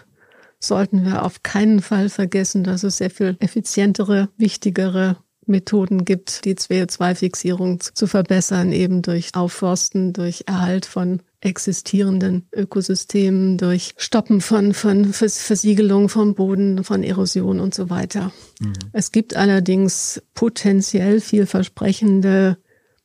sollten 0.61 1.05
wir 1.05 1.25
auf 1.25 1.43
keinen 1.43 1.81
Fall 1.81 2.09
vergessen, 2.09 2.65
dass 2.65 2.83
es 2.83 2.99
sehr 2.99 3.11
viel 3.11 3.37
effizientere, 3.41 4.29
wichtigere 4.37 5.17
Methoden 5.49 6.05
gibt, 6.05 6.45
die 6.45 6.55
CO2-Fixierung 6.55 7.81
zu 7.81 8.07
verbessern, 8.07 8.73
eben 8.73 9.03
durch 9.03 9.35
Aufforsten, 9.35 10.13
durch 10.13 10.45
Erhalt 10.47 10.87
von 10.87 11.21
existierenden 11.41 12.49
Ökosystemen, 12.53 13.59
durch 13.59 13.95
Stoppen 13.97 14.41
von, 14.41 14.75
von 14.75 15.13
Versiegelung 15.13 16.09
vom 16.09 16.35
Boden, 16.35 16.85
von 16.85 17.03
Erosion 17.03 17.61
und 17.61 17.75
so 17.75 17.91
weiter. 17.91 18.33
Mhm. 18.61 18.73
Es 18.93 19.13
gibt 19.13 19.37
allerdings 19.37 20.23
potenziell 20.35 21.21
vielversprechende 21.21 22.59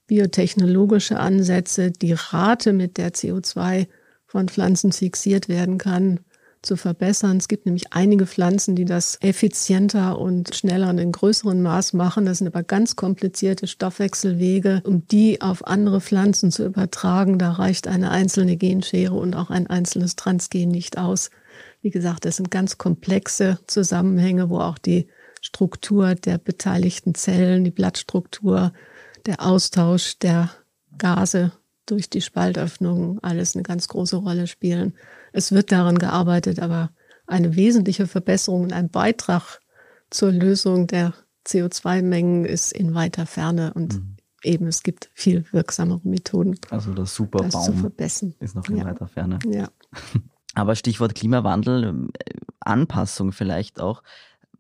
biotechnologische 0.08 1.20
Ansätze, 1.20 1.92
die 1.92 2.14
Rate, 2.14 2.74
mit 2.74 2.98
der 2.98 3.14
CO2 3.14 3.88
von 4.26 4.50
Pflanzen 4.50 4.92
fixiert 4.92 5.48
werden 5.48 5.78
kann, 5.78 6.20
zu 6.64 6.76
verbessern. 6.76 7.38
Es 7.38 7.48
gibt 7.48 7.66
nämlich 7.66 7.94
einige 7.94 8.26
Pflanzen, 8.26 8.76
die 8.76 8.86
das 8.86 9.18
effizienter 9.22 10.18
und 10.18 10.56
schneller 10.56 10.90
und 10.90 10.98
in 10.98 11.12
größerem 11.12 11.62
Maß 11.62 11.94
machen. 11.94 12.26
Das 12.26 12.40
sind 12.40 12.48
aber 12.48 12.64
ganz 12.64 12.96
komplizierte 12.96 13.68
Stoffwechselwege. 13.68 14.82
Um 14.86 15.08
die 15.08 15.42
auf 15.42 15.68
andere 15.68 16.02
Pflanzen 16.02 16.52
zu 16.52 16.66
übertragen, 16.66 17.38
da 17.38 17.52
reicht 17.52 17.88
eine 17.88 18.12
einzelne 18.12 18.58
Genschere 18.58 19.14
und 19.14 19.36
auch 19.36 19.50
ein 19.50 19.68
einzelnes 19.68 20.16
Transgen 20.16 20.70
nicht 20.70 20.98
aus. 20.98 21.30
Wie 21.82 21.92
gesagt, 21.92 22.26
das 22.26 22.38
sind 22.38 22.50
ganz 22.50 22.78
komplexe 22.78 23.60
Zusammenhänge, 23.68 24.50
wo 24.50 24.60
auch 24.60 24.78
die 24.78 25.08
Struktur 25.42 26.16
der 26.16 26.38
beteiligten 26.38 27.14
Zellen, 27.16 27.66
die 27.66 27.72
Blattstruktur, 27.72 28.72
der 29.26 29.46
Austausch 29.46 30.18
der 30.20 30.50
Gase 30.98 31.52
durch 31.86 32.10
die 32.10 32.22
Spaltöffnungen 32.22 33.20
alles 33.22 33.56
eine 33.56 33.64
ganz 33.64 33.88
große 33.88 34.16
Rolle 34.16 34.48
spielen. 34.48 34.94
Es 35.34 35.52
wird 35.52 35.72
daran 35.72 35.98
gearbeitet, 35.98 36.60
aber 36.60 36.92
eine 37.28 37.56
wesentliche 37.56 38.08
Verbesserung 38.08 38.64
und 38.64 38.74
ein 38.74 38.90
Beitrag 38.90 39.60
zur 40.10 40.32
Lösung 40.32 40.88
der 40.88 41.14
CO2-Mengen 41.46 42.46
ist 42.46 42.72
in 42.72 42.94
weiter 42.94 43.26
Ferne 43.26 43.74
und 43.74 43.96
mhm. 43.96 44.16
eben 44.44 44.68
es 44.68 44.84
gibt 44.84 45.10
viel 45.14 45.46
wirksamere 45.52 46.02
Methoden. 46.04 46.58
Also 46.70 46.94
das 46.94 47.16
Superbaum 47.16 47.92
ist 48.40 48.56
noch 48.56 48.70
in 48.70 48.78
ja. 48.78 48.86
weiter 48.86 49.08
Ferne. 49.08 49.40
Ja. 49.50 49.70
Aber 50.56 50.76
Stichwort 50.76 51.16
Klimawandel, 51.16 52.08
äh, 52.14 52.34
Anpassung 52.60 53.32
vielleicht 53.32 53.80
auch. 53.82 54.04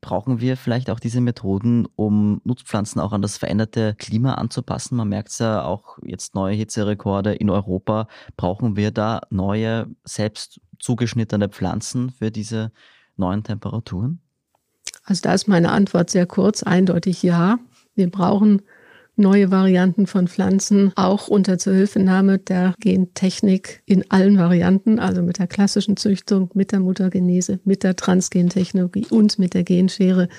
Brauchen 0.04 0.42
wir 0.42 0.58
vielleicht 0.58 0.90
auch 0.90 1.00
diese 1.00 1.22
Methoden, 1.22 1.88
um 1.96 2.42
Nutzpflanzen 2.44 3.00
auch 3.00 3.14
an 3.14 3.22
das 3.22 3.38
veränderte 3.38 3.96
Klima 3.98 4.34
anzupassen? 4.34 4.98
Man 4.98 5.08
merkt 5.08 5.30
es 5.30 5.40
ja 5.40 5.64
auch 5.64 5.98
jetzt 6.04 6.36
neue 6.36 6.54
Hitzerekorde 6.56 7.34
in 7.34 7.50
Europa. 7.50 8.10
Brauchen 8.36 8.76
wir 8.76 8.92
da 8.92 9.22
neue, 9.30 9.88
selbst 10.04 10.60
zugeschnittene 10.78 11.48
Pflanzen 11.48 12.10
für 12.10 12.32
diese 12.32 12.74
neuen 13.16 13.46
Temperaturen? 13.46 14.20
Also 15.06 15.22
da 15.22 15.34
ist 15.34 15.48
meine 15.48 15.72
Antwort 15.72 16.10
sehr 16.10 16.26
kurz, 16.26 16.64
eindeutig 16.64 17.24
ja. 17.24 17.60
Wir 17.96 18.12
brauchen 18.12 18.62
neue 19.16 19.52
Varianten 19.52 20.08
von 20.08 20.28
Pflanzen, 20.28 20.92
auch 20.96 21.28
unter 21.28 21.58
Zuhilfenahme 21.58 22.40
der 22.40 22.74
Gentechnik 22.80 23.84
in 23.86 24.10
allen 24.10 24.38
Varianten, 24.38 25.00
also 25.00 25.22
mit 25.22 25.40
der 25.40 25.48
klassischen 25.48 25.98
Züchtung, 25.98 26.50
mit 26.54 26.72
der 26.72 26.80
Muttergenese, 26.80 27.60
mit 27.64 27.84
der 27.84 27.96
Transgentechnologie 27.96 29.08
und 29.10 29.38
mit 29.40 29.54
der 29.54 29.64
Genschere. 29.64 30.30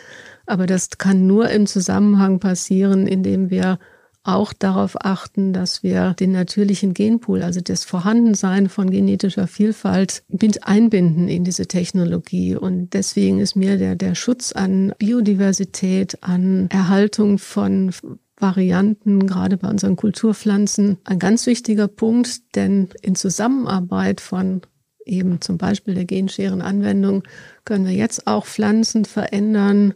Aber 0.47 0.67
das 0.67 0.91
kann 0.99 1.27
nur 1.27 1.51
im 1.51 1.67
Zusammenhang 1.67 2.41
passieren, 2.41 3.07
indem 3.07 3.51
wir 3.51 3.79
auch 4.25 4.55
darauf 4.55 4.97
achten, 5.05 5.53
dass 5.53 5.83
wir 5.83 6.15
den 6.15 6.33
natürlichen 6.33 6.95
Genpool, 6.95 7.43
also 7.43 7.61
das 7.61 7.85
Vorhandensein 7.85 8.71
von 8.71 8.91
genetischer 8.91 9.47
Vielfalt, 9.47 10.25
mit 10.29 10.67
einbinden 10.67 11.29
in 11.29 11.45
diese 11.45 11.67
Technologie. 11.67 12.57
Und 12.57 12.95
deswegen 12.95 13.39
ist 13.39 13.55
mir 13.55 13.77
der, 13.77 13.97
der 13.97 14.15
Schutz 14.15 14.53
an 14.53 14.95
Biodiversität, 14.99 16.23
an 16.23 16.69
Erhaltung 16.71 17.37
von 17.39 17.93
Varianten, 18.37 19.27
gerade 19.27 19.57
bei 19.57 19.69
unseren 19.69 19.97
Kulturpflanzen, 19.97 20.99
ein 21.05 21.19
ganz 21.19 21.47
wichtiger 21.47 21.89
Punkt, 21.89 22.57
denn 22.57 22.89
in 23.03 23.15
Zusammenarbeit 23.15 24.21
von 24.21 24.63
eben 25.07 25.41
zum 25.41 25.59
Beispiel 25.59 25.95
der 25.95 26.05
Genscherenanwendung 26.05 27.23
können 27.65 27.87
wir 27.87 27.93
jetzt 27.93 28.27
auch 28.27 28.47
Pflanzen 28.47 29.05
verändern, 29.05 29.95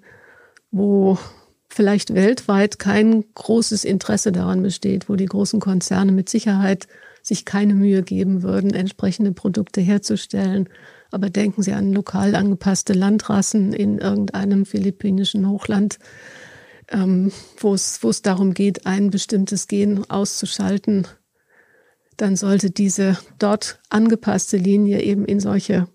wo 0.70 1.18
vielleicht 1.68 2.14
weltweit 2.14 2.78
kein 2.78 3.24
großes 3.34 3.84
Interesse 3.84 4.32
daran 4.32 4.62
besteht, 4.62 5.08
wo 5.08 5.16
die 5.16 5.26
großen 5.26 5.60
Konzerne 5.60 6.12
mit 6.12 6.28
Sicherheit 6.28 6.86
sich 7.22 7.44
keine 7.44 7.74
Mühe 7.74 8.02
geben 8.02 8.42
würden, 8.42 8.72
entsprechende 8.72 9.32
Produkte 9.32 9.80
herzustellen. 9.80 10.68
Aber 11.10 11.30
denken 11.30 11.62
Sie 11.62 11.72
an 11.72 11.92
lokal 11.92 12.34
angepasste 12.34 12.92
Landrassen 12.92 13.72
in 13.72 13.98
irgendeinem 13.98 14.66
philippinischen 14.66 15.48
Hochland, 15.48 15.98
ähm, 16.90 17.32
wo 17.58 17.74
es 17.74 18.00
darum 18.22 18.54
geht, 18.54 18.86
ein 18.86 19.10
bestimmtes 19.10 19.66
Gen 19.68 20.10
auszuschalten. 20.10 21.06
Dann 22.16 22.36
sollte 22.36 22.70
diese 22.70 23.18
dort 23.38 23.80
angepasste 23.90 24.56
Linie 24.56 25.02
eben 25.02 25.24
in 25.24 25.40
solche 25.40 25.88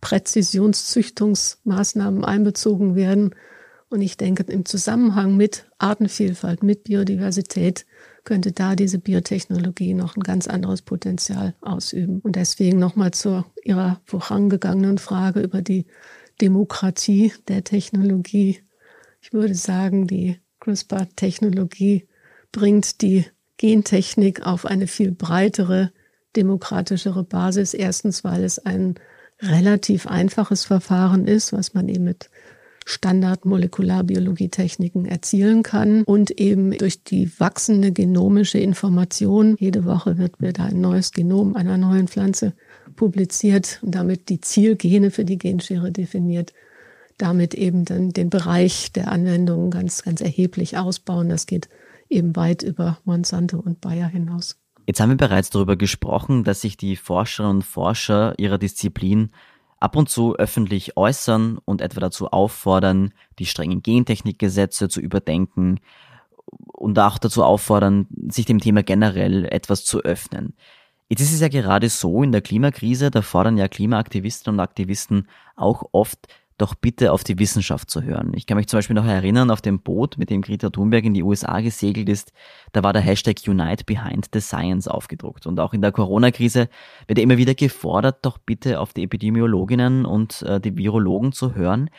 Präzisionszüchtungsmaßnahmen 0.00 2.24
einbezogen 2.24 2.94
werden. 2.94 3.34
Und 3.88 4.00
ich 4.00 4.16
denke, 4.16 4.44
im 4.44 4.64
Zusammenhang 4.64 5.36
mit 5.36 5.66
Artenvielfalt, 5.78 6.62
mit 6.62 6.84
Biodiversität 6.84 7.84
könnte 8.24 8.52
da 8.52 8.76
diese 8.76 8.98
Biotechnologie 8.98 9.92
noch 9.94 10.16
ein 10.16 10.22
ganz 10.22 10.48
anderes 10.48 10.82
Potenzial 10.82 11.54
ausüben. 11.60 12.20
Und 12.20 12.36
deswegen 12.36 12.78
nochmal 12.78 13.12
zu 13.12 13.44
Ihrer 13.64 14.00
vorangegangenen 14.04 14.98
Frage 14.98 15.40
über 15.40 15.62
die 15.62 15.86
Demokratie 16.40 17.32
der 17.48 17.64
Technologie. 17.64 18.60
Ich 19.26 19.32
würde 19.32 19.56
sagen, 19.56 20.06
die 20.06 20.36
CRISPR-Technologie 20.60 22.06
bringt 22.52 23.02
die 23.02 23.24
Gentechnik 23.56 24.46
auf 24.46 24.64
eine 24.64 24.86
viel 24.86 25.10
breitere, 25.10 25.90
demokratischere 26.36 27.24
Basis. 27.24 27.74
Erstens, 27.74 28.22
weil 28.22 28.44
es 28.44 28.60
ein 28.60 28.94
relativ 29.42 30.06
einfaches 30.06 30.64
Verfahren 30.64 31.26
ist, 31.26 31.52
was 31.52 31.74
man 31.74 31.88
eben 31.88 32.04
mit 32.04 32.30
Standard-Molekularbiologietechniken 32.84 35.06
erzielen 35.06 35.64
kann 35.64 36.04
und 36.04 36.30
eben 36.30 36.70
durch 36.78 37.02
die 37.02 37.28
wachsende 37.40 37.90
genomische 37.90 38.58
Information, 38.58 39.56
jede 39.58 39.84
Woche 39.84 40.18
wird 40.18 40.40
wieder 40.40 40.66
ein 40.66 40.80
neues 40.80 41.10
Genom 41.10 41.56
einer 41.56 41.78
neuen 41.78 42.06
Pflanze 42.06 42.52
publiziert 42.94 43.80
und 43.82 43.96
damit 43.96 44.28
die 44.28 44.40
Zielgene 44.40 45.10
für 45.10 45.24
die 45.24 45.38
Genschere 45.38 45.90
definiert, 45.90 46.52
damit 47.18 47.54
eben 47.54 47.84
dann 47.84 48.10
den 48.10 48.30
Bereich 48.30 48.92
der 48.92 49.10
Anwendungen 49.10 49.70
ganz, 49.70 50.02
ganz 50.02 50.20
erheblich 50.20 50.76
ausbauen. 50.76 51.28
Das 51.28 51.46
geht 51.46 51.68
eben 52.08 52.36
weit 52.36 52.62
über 52.62 52.98
Monsanto 53.04 53.58
und 53.58 53.80
Bayer 53.80 54.08
hinaus. 54.08 54.58
Jetzt 54.86 55.00
haben 55.00 55.10
wir 55.10 55.16
bereits 55.16 55.50
darüber 55.50 55.76
gesprochen, 55.76 56.44
dass 56.44 56.60
sich 56.60 56.76
die 56.76 56.96
Forscherinnen 56.96 57.56
und 57.56 57.62
Forscher 57.62 58.38
ihrer 58.38 58.58
Disziplin 58.58 59.30
ab 59.80 59.96
und 59.96 60.08
zu 60.08 60.36
öffentlich 60.36 60.96
äußern 60.96 61.58
und 61.64 61.80
etwa 61.80 62.00
dazu 62.00 62.28
auffordern, 62.28 63.12
die 63.38 63.46
strengen 63.46 63.82
Gentechnikgesetze 63.82 64.88
zu 64.88 65.00
überdenken 65.00 65.80
und 66.46 66.98
auch 66.98 67.18
dazu 67.18 67.42
auffordern, 67.42 68.06
sich 68.28 68.46
dem 68.46 68.60
Thema 68.60 68.82
generell 68.82 69.44
etwas 69.46 69.84
zu 69.84 70.00
öffnen. 70.00 70.54
Jetzt 71.08 71.20
ist 71.20 71.34
es 71.34 71.40
ja 71.40 71.48
gerade 71.48 71.88
so 71.88 72.22
in 72.22 72.32
der 72.32 72.40
Klimakrise, 72.40 73.10
da 73.10 73.22
fordern 73.22 73.56
ja 73.56 73.68
Klimaaktivistinnen 73.68 74.58
und 74.58 74.64
Aktivisten 74.64 75.28
auch 75.54 75.84
oft 75.92 76.26
doch 76.58 76.74
bitte 76.74 77.12
auf 77.12 77.22
die 77.22 77.38
Wissenschaft 77.38 77.90
zu 77.90 78.02
hören. 78.02 78.32
Ich 78.34 78.46
kann 78.46 78.56
mich 78.56 78.66
zum 78.66 78.78
Beispiel 78.78 78.96
noch 78.96 79.04
erinnern, 79.04 79.50
auf 79.50 79.60
dem 79.60 79.80
Boot, 79.80 80.16
mit 80.16 80.30
dem 80.30 80.40
Greta 80.40 80.70
Thunberg 80.70 81.04
in 81.04 81.12
die 81.12 81.22
USA 81.22 81.60
gesegelt 81.60 82.08
ist, 82.08 82.32
da 82.72 82.82
war 82.82 82.92
der 82.92 83.02
Hashtag 83.02 83.36
Unite 83.46 83.84
Behind 83.84 84.26
the 84.32 84.40
Science 84.40 84.88
aufgedruckt. 84.88 85.46
Und 85.46 85.60
auch 85.60 85.74
in 85.74 85.82
der 85.82 85.92
Corona-Krise 85.92 86.68
wird 87.06 87.18
immer 87.18 87.36
wieder 87.36 87.54
gefordert, 87.54 88.24
doch 88.24 88.38
bitte 88.38 88.80
auf 88.80 88.94
die 88.94 89.02
Epidemiologinnen 89.02 90.06
und 90.06 90.42
äh, 90.42 90.60
die 90.60 90.76
Virologen 90.76 91.32
zu 91.32 91.54
hören. 91.54 91.90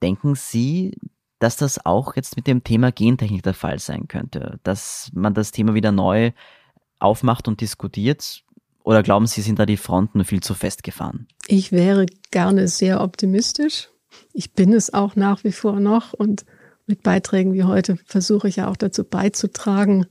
Denken 0.00 0.36
Sie, 0.36 0.96
dass 1.40 1.56
das 1.56 1.84
auch 1.84 2.14
jetzt 2.14 2.36
mit 2.36 2.46
dem 2.46 2.62
Thema 2.62 2.92
Gentechnik 2.92 3.42
der 3.42 3.54
Fall 3.54 3.80
sein 3.80 4.06
könnte? 4.06 4.60
Dass 4.62 5.10
man 5.12 5.34
das 5.34 5.50
Thema 5.50 5.74
wieder 5.74 5.90
neu 5.90 6.32
aufmacht 7.00 7.48
und 7.48 7.60
diskutiert? 7.60 8.44
Oder 8.88 9.02
glauben 9.02 9.26
Sie, 9.26 9.42
sind 9.42 9.58
da 9.58 9.66
die 9.66 9.76
Fronten 9.76 10.24
viel 10.24 10.42
zu 10.42 10.54
festgefahren? 10.54 11.28
Ich 11.46 11.72
wäre 11.72 12.06
gerne 12.30 12.68
sehr 12.68 13.02
optimistisch. 13.02 13.90
Ich 14.32 14.54
bin 14.54 14.72
es 14.72 14.94
auch 14.94 15.14
nach 15.14 15.44
wie 15.44 15.52
vor 15.52 15.78
noch 15.78 16.14
und 16.14 16.46
mit 16.86 17.02
Beiträgen 17.02 17.52
wie 17.52 17.64
heute 17.64 17.98
versuche 18.06 18.48
ich 18.48 18.56
ja 18.56 18.66
auch 18.66 18.78
dazu 18.78 19.04
beizutragen, 19.04 20.06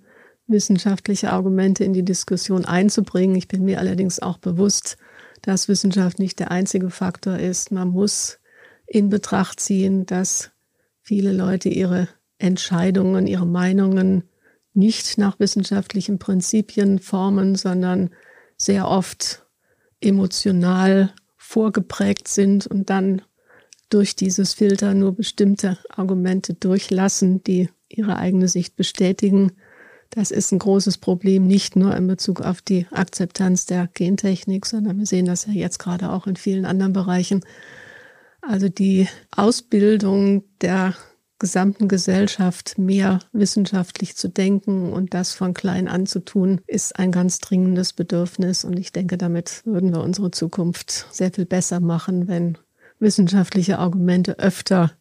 wissenschaftliche 0.45 1.33
Argumente 1.33 1.85
in 1.85 1.93
die 1.93 2.05
Diskussion 2.05 2.65
einzubringen. 2.65 3.35
Ich 3.35 3.47
bin 3.47 3.65
mir 3.65 3.79
allerdings 3.79 4.19
auch 4.19 4.37
bewusst, 4.37 4.97
dass 5.41 5.67
Wissenschaft 5.67 6.19
nicht 6.19 6.37
der 6.37 6.51
einzige 6.51 6.91
Faktor 6.91 7.37
ist. 7.39 7.71
Man 7.71 7.87
muss 7.87 8.37
in 8.85 9.09
Betracht 9.09 9.59
ziehen, 9.59 10.05
dass 10.05 10.51
viele 11.01 11.31
Leute 11.31 11.69
ihre 11.69 12.09
Entscheidungen, 12.37 13.25
ihre 13.25 13.47
Meinungen 13.47 14.25
nicht 14.75 15.17
nach 15.17 15.39
wissenschaftlichen 15.39 16.19
Prinzipien 16.19 16.99
formen, 16.99 17.55
sondern 17.55 18.11
sehr 18.57 18.87
oft 18.87 19.45
emotional 20.01 21.13
vorgeprägt 21.37 22.27
sind 22.27 22.67
und 22.67 22.89
dann 22.89 23.21
durch 23.89 24.15
dieses 24.15 24.53
Filter 24.53 24.93
nur 24.93 25.13
bestimmte 25.13 25.77
Argumente 25.89 26.53
durchlassen, 26.53 27.43
die 27.43 27.69
ihre 27.87 28.17
eigene 28.17 28.47
Sicht 28.47 28.75
bestätigen. 28.75 29.53
Das 30.09 30.31
ist 30.31 30.51
ein 30.51 30.59
großes 30.59 30.97
Problem, 30.97 31.47
nicht 31.47 31.75
nur 31.75 31.95
in 31.95 32.07
Bezug 32.07 32.41
auf 32.41 32.61
die 32.61 32.85
Akzeptanz 32.91 33.65
der 33.65 33.87
Gentechnik, 33.93 34.65
sondern 34.65 34.97
wir 34.99 35.05
sehen 35.05 35.25
das 35.25 35.45
ja 35.45 35.53
jetzt 35.53 35.79
gerade 35.79 36.11
auch 36.11 36.27
in 36.27 36.35
vielen 36.35 36.65
anderen 36.65 36.93
Bereichen. 36.93 37.41
Also 38.41 38.69
die 38.69 39.07
Ausbildung 39.31 40.43
der 40.61 40.95
gesamten 41.39 41.87
Gesellschaft 41.87 42.77
mehr 42.77 43.19
wissenschaftlich 43.31 44.15
zu 44.15 44.27
denken 44.27 44.91
und 44.91 45.13
das 45.13 45.33
von 45.33 45.53
klein 45.53 45.87
an 45.87 46.05
zu 46.05 46.23
tun, 46.23 46.61
ist 46.67 46.97
ein 46.97 47.11
ganz 47.11 47.39
dringendes 47.39 47.93
Bedürfnis. 47.93 48.63
Und 48.63 48.77
ich 48.77 48.91
denke, 48.91 49.17
damit 49.17 49.61
würden 49.65 49.93
wir 49.93 50.01
unsere 50.01 50.31
Zukunft 50.31 51.07
sehr 51.11 51.31
viel 51.31 51.45
besser 51.45 51.79
machen, 51.79 52.27
wenn 52.27 52.57
wissenschaftliche 52.99 53.79
Argumente 53.79 54.39
öfter 54.39 54.91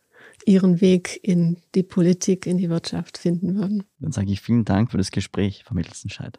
ihren 0.45 0.81
Weg 0.81 1.19
in 1.23 1.57
die 1.75 1.83
Politik, 1.83 2.47
in 2.47 2.59
die 2.59 2.71
Wirtschaft 2.71 3.19
finden 3.19 3.57
würden. 3.57 3.85
Dann 3.99 4.13
sage 4.13 4.31
ich 4.31 4.41
vielen 4.41 4.65
Dank 4.65 4.91
für 4.91 4.99
das 4.99 5.11
Gespräch, 5.11 5.65
Frau 5.65 5.75
Mittelstenscheid. 5.75 6.39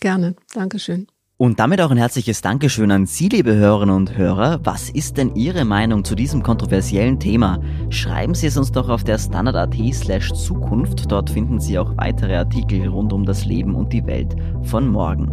Gerne. 0.00 0.36
Dankeschön. 0.54 1.08
Und 1.40 1.58
damit 1.58 1.80
auch 1.80 1.90
ein 1.90 1.96
herzliches 1.96 2.42
Dankeschön 2.42 2.90
an 2.90 3.06
Sie, 3.06 3.30
liebe 3.30 3.54
Hörerinnen 3.54 3.96
und 3.96 4.14
Hörer. 4.14 4.60
Was 4.62 4.90
ist 4.90 5.16
denn 5.16 5.34
Ihre 5.36 5.64
Meinung 5.64 6.04
zu 6.04 6.14
diesem 6.14 6.42
kontroversiellen 6.42 7.18
Thema? 7.18 7.62
Schreiben 7.88 8.34
Sie 8.34 8.46
es 8.46 8.58
uns 8.58 8.72
doch 8.72 8.90
auf 8.90 9.04
der 9.04 9.16
Standard.at 9.16 9.74
slash 9.94 10.34
Zukunft. 10.34 11.10
Dort 11.10 11.30
finden 11.30 11.58
Sie 11.58 11.78
auch 11.78 11.96
weitere 11.96 12.36
Artikel 12.36 12.86
rund 12.86 13.14
um 13.14 13.24
das 13.24 13.46
Leben 13.46 13.74
und 13.74 13.90
die 13.90 14.04
Welt 14.04 14.36
von 14.64 14.86
morgen. 14.86 15.32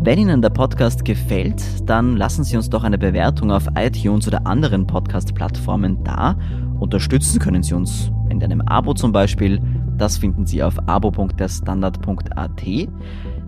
Wenn 0.00 0.18
Ihnen 0.18 0.40
der 0.40 0.48
Podcast 0.48 1.04
gefällt, 1.04 1.62
dann 1.84 2.16
lassen 2.16 2.42
Sie 2.42 2.56
uns 2.56 2.70
doch 2.70 2.82
eine 2.82 2.96
Bewertung 2.96 3.52
auf 3.52 3.66
iTunes 3.76 4.26
oder 4.26 4.46
anderen 4.46 4.86
Podcast-Plattformen 4.86 6.02
da. 6.02 6.38
Unterstützen 6.80 7.40
können 7.40 7.62
Sie 7.62 7.74
uns 7.74 8.10
in 8.30 8.42
einem 8.42 8.62
Abo 8.62 8.94
zum 8.94 9.12
Beispiel. 9.12 9.60
Das 9.98 10.16
finden 10.16 10.46
Sie 10.46 10.62
auf 10.62 10.78
abo.derstandard.at. 10.88 12.88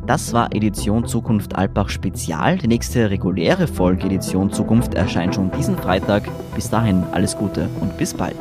Das 0.08 0.32
war 0.32 0.54
Edition 0.54 1.06
Zukunft 1.06 1.54
Alpbach 1.54 1.90
Spezial. 1.90 2.56
Die 2.56 2.66
nächste 2.66 3.10
reguläre 3.10 3.66
Folge 3.66 4.06
Edition 4.06 4.50
Zukunft 4.50 4.94
erscheint 4.94 5.34
schon 5.34 5.50
diesen 5.50 5.76
Freitag. 5.76 6.22
Bis 6.54 6.70
dahin 6.70 7.04
alles 7.12 7.36
Gute 7.36 7.68
und 7.82 7.94
bis 7.98 8.14
bald. 8.14 8.34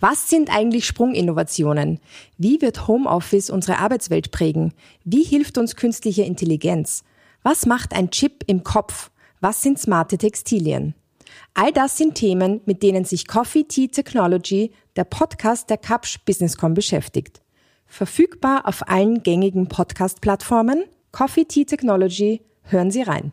Was 0.00 0.30
sind 0.30 0.48
eigentlich 0.48 0.86
Sprunginnovationen? 0.86 2.00
Wie 2.38 2.62
wird 2.62 2.88
Homeoffice 2.88 3.50
unsere 3.50 3.78
Arbeitswelt 3.78 4.30
prägen? 4.30 4.72
Wie 5.04 5.22
hilft 5.22 5.58
uns 5.58 5.76
künstliche 5.76 6.22
Intelligenz? 6.22 7.04
Was 7.42 7.66
macht 7.66 7.92
ein 7.92 8.10
Chip 8.10 8.42
im 8.46 8.64
Kopf? 8.64 9.10
Was 9.40 9.60
sind 9.62 9.78
smarte 9.78 10.16
Textilien? 10.16 10.94
All 11.52 11.72
das 11.72 11.98
sind 11.98 12.14
Themen, 12.14 12.60
mit 12.64 12.82
denen 12.82 13.04
sich 13.04 13.26
Coffee 13.26 13.64
Tea 13.64 13.88
Technology, 13.88 14.72
der 14.96 15.04
Podcast 15.04 15.68
der 15.68 15.78
Kapsch 15.78 16.18
Businesscom 16.24 16.72
beschäftigt. 16.74 17.42
Verfügbar 17.86 18.66
auf 18.66 18.88
allen 18.88 19.22
gängigen 19.22 19.68
Podcast-Plattformen. 19.68 20.84
Coffee 21.12 21.44
Tea 21.44 21.66
Technology, 21.66 22.40
hören 22.62 22.90
Sie 22.90 23.02
rein. 23.02 23.32